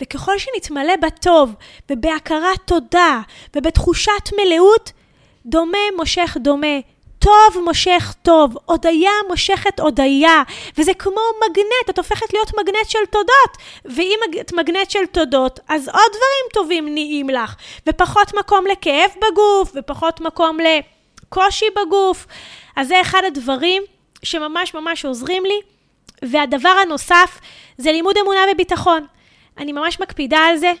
וככל 0.00 0.38
שנתמלא 0.38 0.96
בטוב, 0.96 1.54
ובהכרת 1.90 2.60
תודה, 2.64 3.20
ובתחושת 3.56 4.30
מלאות, 4.36 4.92
דומה 5.48 5.78
מושך 5.96 6.36
דומה, 6.40 6.76
טוב 7.18 7.64
מושך 7.64 8.14
טוב, 8.22 8.56
הודיה 8.64 9.10
מושכת 9.28 9.80
הודיה, 9.80 10.42
וזה 10.78 10.94
כמו 10.94 11.20
מגנט, 11.44 11.90
את 11.90 11.98
הופכת 11.98 12.32
להיות 12.32 12.50
מגנט 12.60 12.88
של 12.88 13.06
תודות. 13.10 13.56
ואם 13.84 14.18
את 14.40 14.52
מגנט 14.52 14.90
של 14.90 15.06
תודות, 15.06 15.60
אז 15.68 15.88
עוד 15.88 16.08
דברים 16.08 16.52
טובים 16.52 16.94
נהיים 16.94 17.30
לך, 17.30 17.54
ופחות 17.88 18.34
מקום 18.34 18.64
לכאב 18.66 19.10
בגוף, 19.16 19.72
ופחות 19.74 20.20
מקום 20.20 20.58
לקושי 20.60 21.66
בגוף. 21.70 22.26
אז 22.76 22.88
זה 22.88 23.00
אחד 23.00 23.22
הדברים 23.26 23.82
שממש 24.22 24.74
ממש 24.74 25.04
עוזרים 25.04 25.44
לי. 25.44 25.60
והדבר 26.22 26.68
הנוסף 26.68 27.40
זה 27.78 27.92
לימוד 27.92 28.18
אמונה 28.18 28.40
וביטחון. 28.52 29.06
אני 29.58 29.72
ממש 29.72 30.00
מקפידה 30.00 30.38
על 30.38 30.56
זה. 30.56 30.72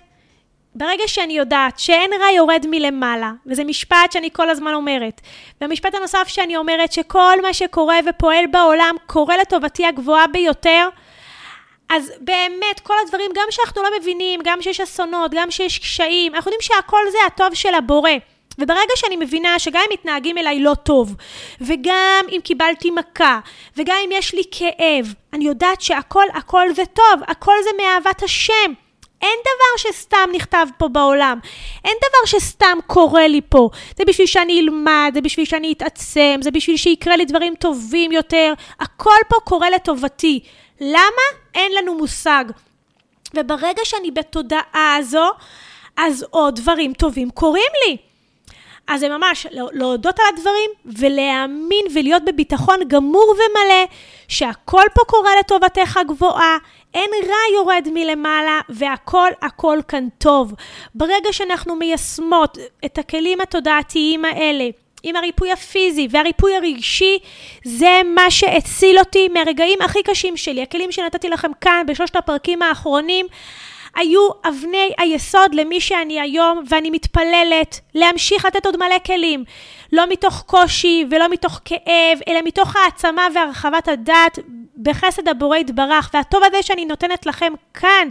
ברגע 0.74 1.04
שאני 1.06 1.32
יודעת 1.32 1.78
שאין 1.78 2.10
רע 2.20 2.30
יורד 2.30 2.66
מלמעלה, 2.70 3.32
וזה 3.46 3.64
משפט 3.64 4.12
שאני 4.12 4.28
כל 4.32 4.50
הזמן 4.50 4.74
אומרת, 4.74 5.20
והמשפט 5.60 5.94
הנוסף 5.94 6.28
שאני 6.28 6.56
אומרת, 6.56 6.92
שכל 6.92 7.42
מה 7.42 7.54
שקורה 7.54 7.98
ופועל 8.06 8.46
בעולם 8.46 8.94
קורה 9.06 9.36
לטובתי 9.36 9.86
הגבוהה 9.86 10.26
ביותר, 10.26 10.88
אז 11.88 12.12
באמת, 12.20 12.80
כל 12.82 12.94
הדברים, 13.04 13.30
גם 13.34 13.46
שאנחנו 13.50 13.82
לא 13.82 13.88
מבינים, 14.00 14.40
גם 14.44 14.62
שיש 14.62 14.80
אסונות, 14.80 15.30
גם 15.34 15.50
שיש 15.50 15.78
קשיים, 15.78 16.34
אנחנו 16.34 16.50
יודעים 16.50 16.62
שהכל 16.62 17.00
זה 17.12 17.18
הטוב 17.26 17.54
של 17.54 17.74
הבורא. 17.74 18.10
וברגע 18.58 18.92
שאני 18.96 19.16
מבינה 19.16 19.58
שגם 19.58 19.80
אם 19.86 19.92
מתנהגים 19.92 20.38
אליי 20.38 20.60
לא 20.60 20.74
טוב, 20.74 21.14
וגם 21.60 22.24
אם 22.32 22.40
קיבלתי 22.44 22.90
מכה, 22.90 23.40
וגם 23.76 23.96
אם 24.04 24.10
יש 24.12 24.34
לי 24.34 24.42
כאב, 24.50 25.14
אני 25.32 25.44
יודעת 25.44 25.80
שהכל, 25.80 26.24
הכל 26.34 26.72
זה 26.72 26.82
טוב, 26.86 27.20
הכל 27.26 27.54
זה 27.64 27.70
מאהבת 27.82 28.22
השם. 28.22 28.72
אין 29.22 29.38
דבר 29.42 29.90
שסתם 29.90 30.28
נכתב 30.34 30.66
פה 30.78 30.88
בעולם. 30.88 31.38
אין 31.84 31.96
דבר 31.98 32.38
שסתם 32.38 32.78
קורה 32.86 33.26
לי 33.26 33.40
פה. 33.48 33.70
זה 33.96 34.04
בשביל 34.04 34.26
שאני 34.26 34.60
אלמד, 34.60 35.10
זה 35.14 35.20
בשביל 35.20 35.46
שאני 35.46 35.72
אתעצם, 35.72 36.40
זה 36.42 36.50
בשביל 36.50 36.76
שיקרה 36.76 37.16
לי 37.16 37.24
דברים 37.24 37.54
טובים 37.54 38.12
יותר. 38.12 38.52
הכל 38.80 39.18
פה 39.28 39.36
קורה 39.44 39.70
לטובתי. 39.70 40.40
למה? 40.80 41.22
אין 41.54 41.72
לנו 41.78 41.94
מושג. 41.94 42.44
וברגע 43.34 43.84
שאני 43.84 44.10
בתודעה 44.10 44.96
הזו, 44.98 45.30
אז 45.96 46.24
עוד 46.30 46.56
דברים 46.56 46.92
טובים 46.92 47.30
קורים 47.30 47.72
לי. 47.86 47.96
אז 48.88 49.00
זה 49.00 49.08
ממש 49.08 49.46
להודות 49.72 50.18
על 50.18 50.24
הדברים 50.34 50.70
ולהאמין 50.86 51.86
ולהיות 51.94 52.22
בביטחון 52.24 52.78
גמור 52.88 53.34
ומלא 53.34 53.84
שהכל 54.28 54.82
פה 54.94 55.02
קורה 55.06 55.30
לטובתך 55.40 55.98
גבוהה, 56.08 56.56
אין 56.94 57.10
רע 57.26 57.54
יורד 57.54 57.88
מלמעלה 57.92 58.60
והכל 58.68 59.30
הכל 59.42 59.78
כאן 59.88 60.08
טוב. 60.18 60.54
ברגע 60.94 61.32
שאנחנו 61.32 61.76
מיישמות 61.76 62.58
את 62.84 62.98
הכלים 62.98 63.40
התודעתיים 63.40 64.24
האלה, 64.24 64.64
עם 65.02 65.16
הריפוי 65.16 65.52
הפיזי 65.52 66.08
והריפוי 66.10 66.56
הרגשי, 66.56 67.18
זה 67.64 68.00
מה 68.14 68.30
שהציל 68.30 68.98
אותי 68.98 69.28
מהרגעים 69.28 69.78
הכי 69.82 70.02
קשים 70.02 70.36
שלי. 70.36 70.62
הכלים 70.62 70.92
שנתתי 70.92 71.28
לכם 71.28 71.50
כאן 71.60 71.82
בשלושת 71.86 72.16
הפרקים 72.16 72.62
האחרונים, 72.62 73.26
היו 73.98 74.28
אבני 74.48 74.92
היסוד 74.98 75.54
למי 75.54 75.80
שאני 75.80 76.20
היום, 76.20 76.62
ואני 76.68 76.90
מתפללת 76.90 77.80
להמשיך 77.94 78.44
לתת 78.44 78.66
עוד 78.66 78.76
מלא 78.76 78.98
כלים. 79.06 79.44
לא 79.92 80.06
מתוך 80.08 80.42
קושי 80.46 81.04
ולא 81.10 81.28
מתוך 81.28 81.60
כאב, 81.64 82.18
אלא 82.28 82.40
מתוך 82.44 82.76
העצמה 82.76 83.26
והרחבת 83.34 83.88
הדעת 83.88 84.38
בחסד 84.82 85.28
הבורא 85.28 85.56
יתברך. 85.56 86.10
והטוב 86.14 86.42
הזה 86.44 86.62
שאני 86.62 86.84
נותנת 86.84 87.26
לכם 87.26 87.52
כאן, 87.74 88.08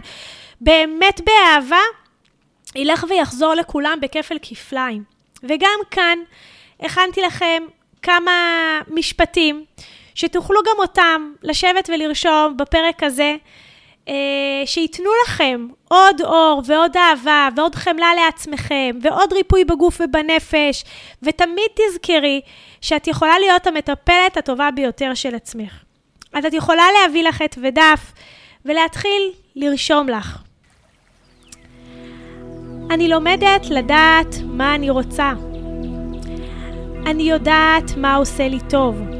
באמת 0.60 1.20
באהבה, 1.20 1.82
ילך 2.76 3.06
ויחזור 3.08 3.54
לכולם 3.54 3.98
בכפל 4.02 4.36
כפליים. 4.42 5.02
וגם 5.42 5.78
כאן 5.90 6.18
הכנתי 6.80 7.20
לכם 7.20 7.62
כמה 8.02 8.32
משפטים 8.88 9.64
שתוכלו 10.14 10.60
גם 10.66 10.76
אותם 10.78 11.32
לשבת 11.42 11.90
ולרשום 11.92 12.56
בפרק 12.56 13.02
הזה. 13.02 13.36
אה, 14.08 14.66
שייתנו 14.66 15.10
לכם 15.24 15.66
עוד 15.88 16.20
אור 16.20 16.62
ועוד 16.66 16.96
אהבה 16.96 17.48
ועוד 17.56 17.74
חמלה 17.74 18.14
לעצמכם 18.14 18.98
ועוד 19.02 19.32
ריפוי 19.32 19.64
בגוף 19.64 20.00
ובנפש, 20.00 20.84
ותמיד 21.22 21.68
תזכרי 21.74 22.40
שאת 22.80 23.06
יכולה 23.06 23.38
להיות 23.38 23.66
המטפלת 23.66 24.36
הטובה 24.36 24.70
ביותר 24.70 25.14
של 25.14 25.34
עצמך. 25.34 25.72
אז 26.32 26.44
את 26.44 26.54
יכולה 26.54 26.84
להביא 27.02 27.24
לך 27.24 27.42
עט 27.42 27.58
ודף 27.62 28.12
ולהתחיל 28.64 29.32
לרשום 29.56 30.08
לך. 30.08 30.38
אני 32.90 33.08
לומדת 33.08 33.66
לדעת 33.70 34.34
מה 34.44 34.74
אני 34.74 34.90
רוצה. 34.90 35.32
אני 37.06 37.22
יודעת 37.22 37.96
מה 37.96 38.14
עושה 38.14 38.48
לי 38.48 38.58
טוב. 38.70 39.17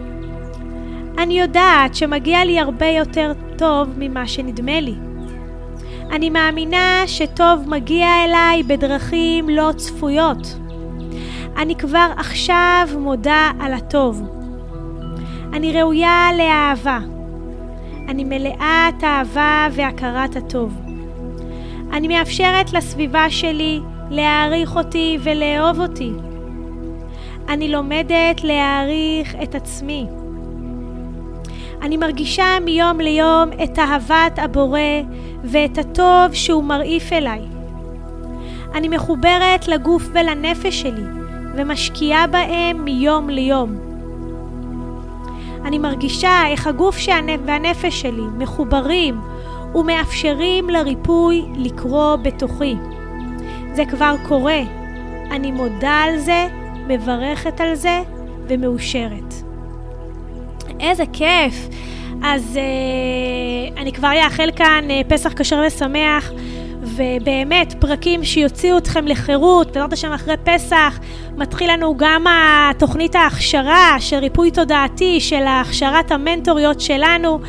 אני 1.19 1.41
יודעת 1.41 1.95
שמגיע 1.95 2.45
לי 2.45 2.61
הרבה 2.61 2.87
יותר 2.87 3.33
טוב 3.59 3.89
ממה 3.99 4.29
שנדמה 4.29 4.81
לי. 4.81 4.95
אני 6.11 6.31
מאמינה 6.31 7.03
שטוב 7.07 7.69
מגיע 7.69 8.09
אליי 8.25 8.63
בדרכים 8.63 9.49
לא 9.49 9.71
צפויות. 9.77 10.59
אני 11.57 11.77
כבר 11.77 12.09
עכשיו 12.17 12.89
מודה 12.99 13.51
על 13.61 13.75
הטוב. 13.75 14.23
אני 15.53 15.73
ראויה 15.73 16.29
לאהבה. 16.37 16.99
אני 18.09 18.25
מלאת 18.25 19.05
אהבה 19.05 19.69
והכרת 19.73 20.37
הטוב. 20.37 20.81
אני 21.93 22.09
מאפשרת 22.09 22.73
לסביבה 22.73 23.31
שלי 23.31 23.81
להעריך 24.11 24.77
אותי 24.77 25.19
ולאהוב 25.23 25.81
אותי. 25.81 26.11
אני 27.49 27.69
לומדת 27.69 28.45
להעריך 28.45 29.37
את 29.43 29.55
עצמי. 29.55 30.07
אני 31.83 31.97
מרגישה 31.97 32.45
מיום 32.65 33.01
ליום 33.01 33.49
את 33.65 33.79
אהבת 33.79 34.39
הבורא 34.39 34.81
ואת 35.45 35.79
הטוב 35.79 36.35
שהוא 36.35 36.65
מרעיף 36.65 37.13
אליי. 37.13 37.41
אני 38.75 38.89
מחוברת 38.89 39.69
לגוף 39.69 40.03
ולנפש 40.13 40.81
שלי 40.81 41.03
ומשקיעה 41.57 42.27
בהם 42.27 42.85
מיום 42.85 43.31
ליום. 43.31 43.79
אני 45.65 45.79
מרגישה 45.79 46.47
איך 46.47 46.67
הגוף 46.67 46.97
והנפש 47.45 48.01
שלי 48.01 48.23
מחוברים 48.39 49.21
ומאפשרים 49.75 50.71
לריפוי 50.71 51.45
לקרוא 51.57 52.17
בתוכי. 52.17 52.75
זה 53.75 53.85
כבר 53.91 54.15
קורה. 54.29 54.61
אני 55.31 55.53
מודה 55.53 55.91
על 55.91 56.19
זה, 56.19 56.49
מברכת 56.87 57.61
על 57.61 57.75
זה 57.75 58.03
ומאושרת. 58.49 59.48
איזה 60.81 61.05
כיף. 61.13 61.69
אז 62.23 62.59
uh, 62.59 63.79
אני 63.81 63.93
כבר 63.93 64.11
אאחל 64.25 64.51
כאן 64.57 64.85
uh, 64.89 65.09
פסח 65.09 65.33
כשר 65.33 65.63
ושמח, 65.67 66.31
ובאמת, 66.83 67.75
פרקים 67.79 68.25
שיוציאו 68.25 68.79
אתכם 68.79 69.07
לחירות, 69.07 69.67
בעזרת 69.67 69.93
השם 69.93 70.13
אחרי 70.13 70.35
פסח, 70.45 70.99
מתחיל 71.37 71.73
לנו 71.73 71.97
גם 71.97 72.25
התוכנית 72.29 73.15
ההכשרה 73.15 73.97
של 74.01 74.17
ריפוי 74.17 74.51
תודעתי, 74.51 75.21
של 75.21 75.45
הכשרת 75.47 76.13
המנטוריות 76.13 76.81
שלנו. 76.81 77.41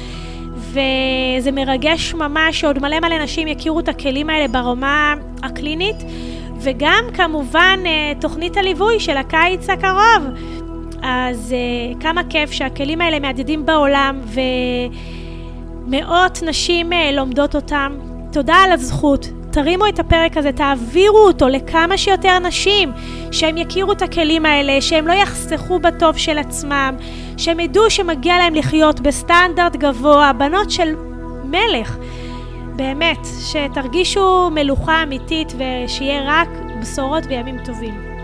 וזה 0.60 1.52
מרגש 1.52 2.14
ממש 2.14 2.60
שעוד 2.60 2.80
מלא 2.80 3.00
מלא 3.00 3.24
נשים 3.24 3.48
יכירו 3.48 3.80
את 3.80 3.88
הכלים 3.88 4.30
האלה 4.30 4.48
ברמה 4.48 5.14
הקלינית, 5.44 5.96
וגם 6.62 7.04
כמובן 7.14 7.80
אה, 7.86 8.12
תוכנית 8.22 8.58
הליווי 8.58 9.00
של 9.00 9.18
הקיץ 9.18 9.70
הקרוב, 9.70 10.24
אז 11.04 11.56
uh, 11.56 12.02
כמה 12.02 12.22
כיף 12.30 12.52
שהכלים 12.52 13.02
האלה 13.02 13.20
מהדהדים 13.20 13.66
בעולם 13.66 14.22
ומאות 15.88 16.40
נשים 16.46 16.94
uh, 16.94 16.96
לומדות 17.14 17.56
אותם. 17.56 17.98
תודה 18.32 18.56
על 18.56 18.72
הזכות. 18.72 19.30
תרימו 19.52 19.88
את 19.88 20.00
הפרק 20.00 20.38
הזה, 20.38 20.52
תעבירו 20.52 21.18
אותו 21.18 21.48
לכמה 21.48 21.98
שיותר 21.98 22.40
נשים, 22.40 22.92
שהם 23.32 23.58
יכירו 23.58 23.92
את 23.92 24.02
הכלים 24.02 24.46
האלה, 24.46 24.82
שהם 24.82 25.08
לא 25.08 25.14
יחסכו 25.14 25.80
בטוב 25.80 26.18
של 26.18 26.38
עצמם, 26.38 26.96
שהם 27.38 27.60
ידעו 27.60 27.90
שמגיע 27.90 28.38
להם 28.38 28.56
לחיות 28.56 29.00
בסטנדרט 29.00 29.76
גבוה, 29.76 30.34
בנות 30.34 30.72
של 30.72 30.96
מלך. 31.44 31.98
באמת, 32.76 33.28
שתרגישו 33.42 34.50
מלוכה 34.50 35.04
אמיתית 35.04 35.54
ושיהיה 35.58 36.22
רק 36.26 36.50
בשורות 36.82 37.24
וימים 37.30 37.58
טובים. 37.66 38.19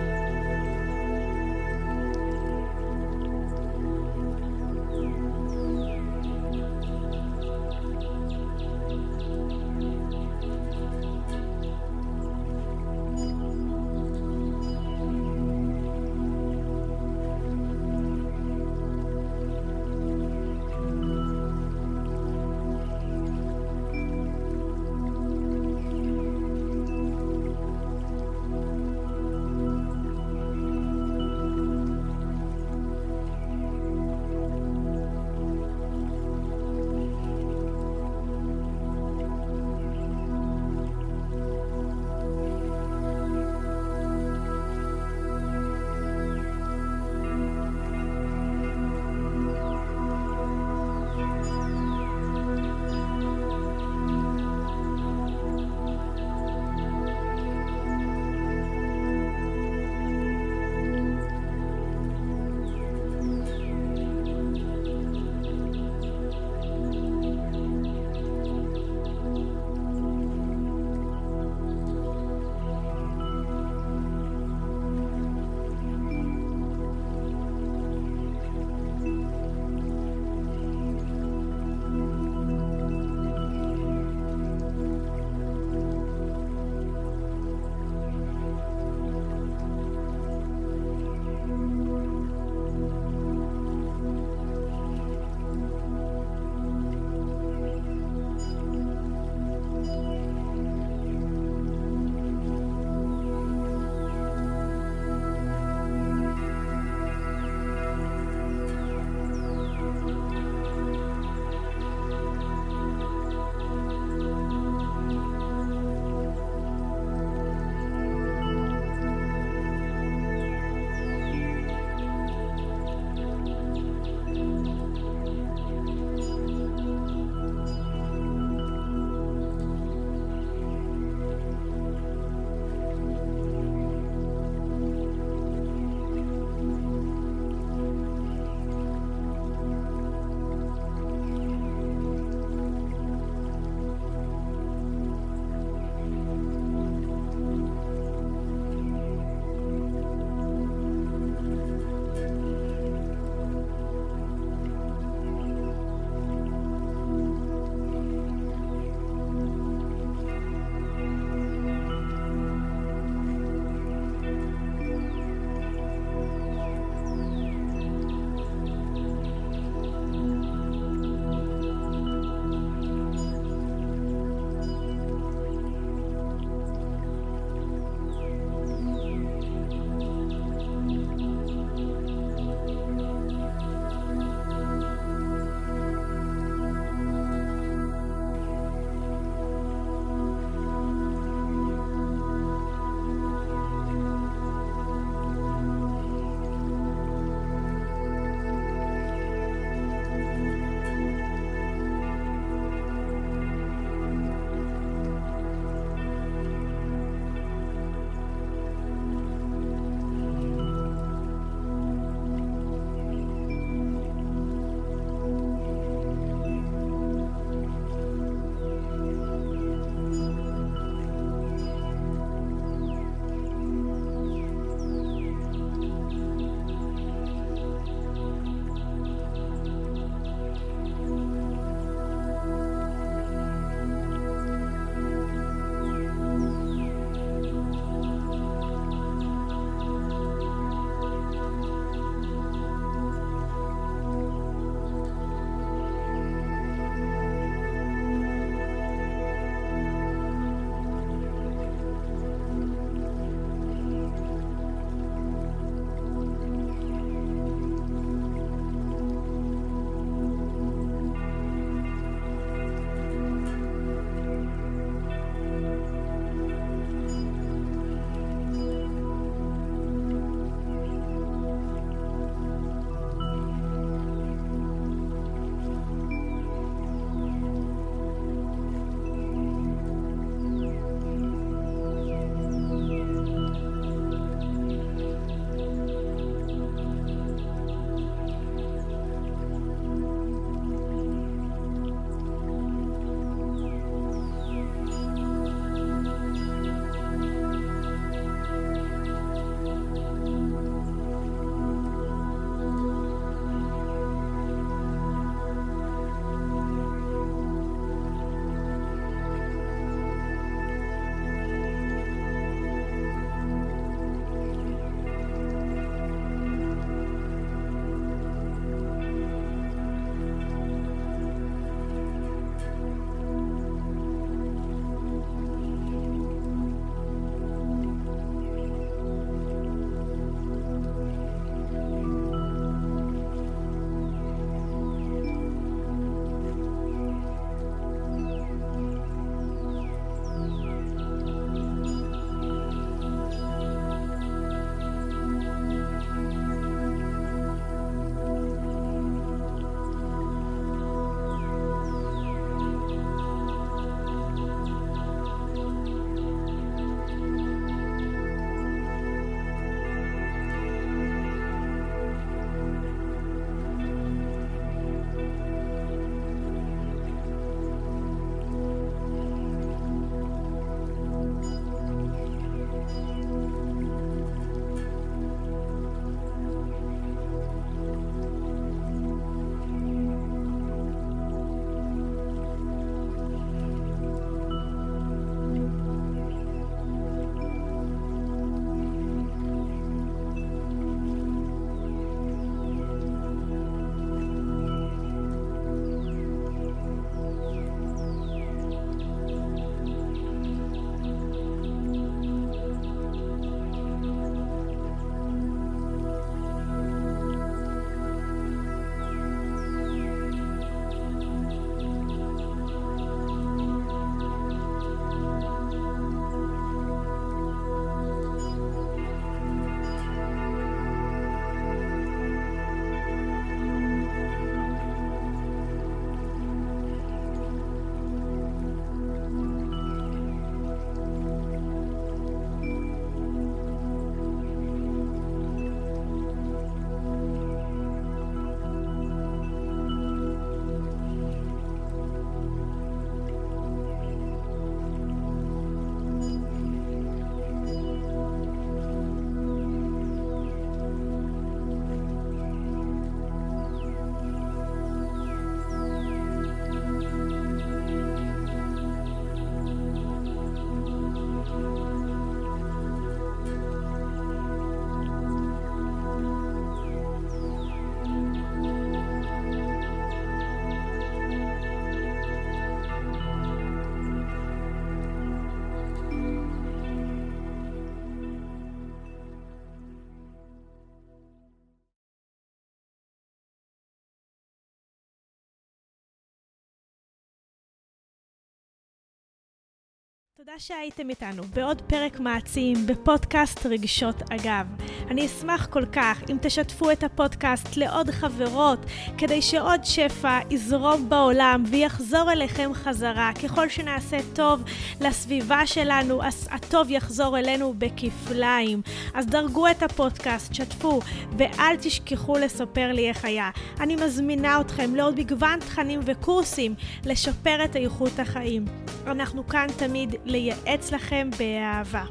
תודה 490.37 490.51
שהייתם 490.57 491.09
איתנו 491.09 491.43
בעוד 491.43 491.81
פרק 491.81 492.19
מעצים 492.19 492.85
בפודקאסט 492.85 493.65
רגשות 493.65 494.15
אגב. 494.31 494.65
אני 495.09 495.25
אשמח 495.25 495.65
כל 495.65 495.85
כך 495.85 496.23
אם 496.29 496.37
תשתפו 496.41 496.91
את 496.91 497.03
הפודקאסט 497.03 497.77
לעוד 497.77 498.09
חברות, 498.11 498.79
כדי 499.17 499.41
שעוד 499.41 499.83
שפע 499.83 500.39
יזרום 500.49 501.09
בעולם 501.09 501.63
ויחזור 501.67 502.31
אליכם 502.31 502.71
חזרה. 502.73 503.31
ככל 503.43 503.69
שנעשה 503.69 504.17
טוב 504.33 504.63
לסביבה 505.01 505.65
שלנו, 505.65 506.23
אז 506.23 506.47
הטוב 506.51 506.91
יחזור 506.91 507.39
אלינו 507.39 507.73
בכפליים. 507.77 508.81
אז 509.13 509.25
דרגו 509.25 509.67
את 509.67 509.83
הפודקאסט, 509.83 510.53
שתפו, 510.53 510.99
ואל 511.37 511.75
תשכחו 511.81 512.37
לספר 512.37 512.91
לי 512.91 513.09
איך 513.09 513.25
היה. 513.25 513.49
אני 513.79 513.95
מזמינה 513.95 514.61
אתכם 514.61 514.95
לעוד 514.95 515.19
מגוון 515.19 515.59
תכנים 515.59 515.99
וקורסים 516.05 516.75
לשפר 517.05 517.65
את 517.65 517.75
איכות 517.75 518.19
החיים. 518.19 518.65
אנחנו 519.07 519.47
כאן 519.47 519.67
תמיד 519.77 520.15
לייעץ 520.25 520.91
לכם 520.91 521.29
באהבה. 521.39 522.03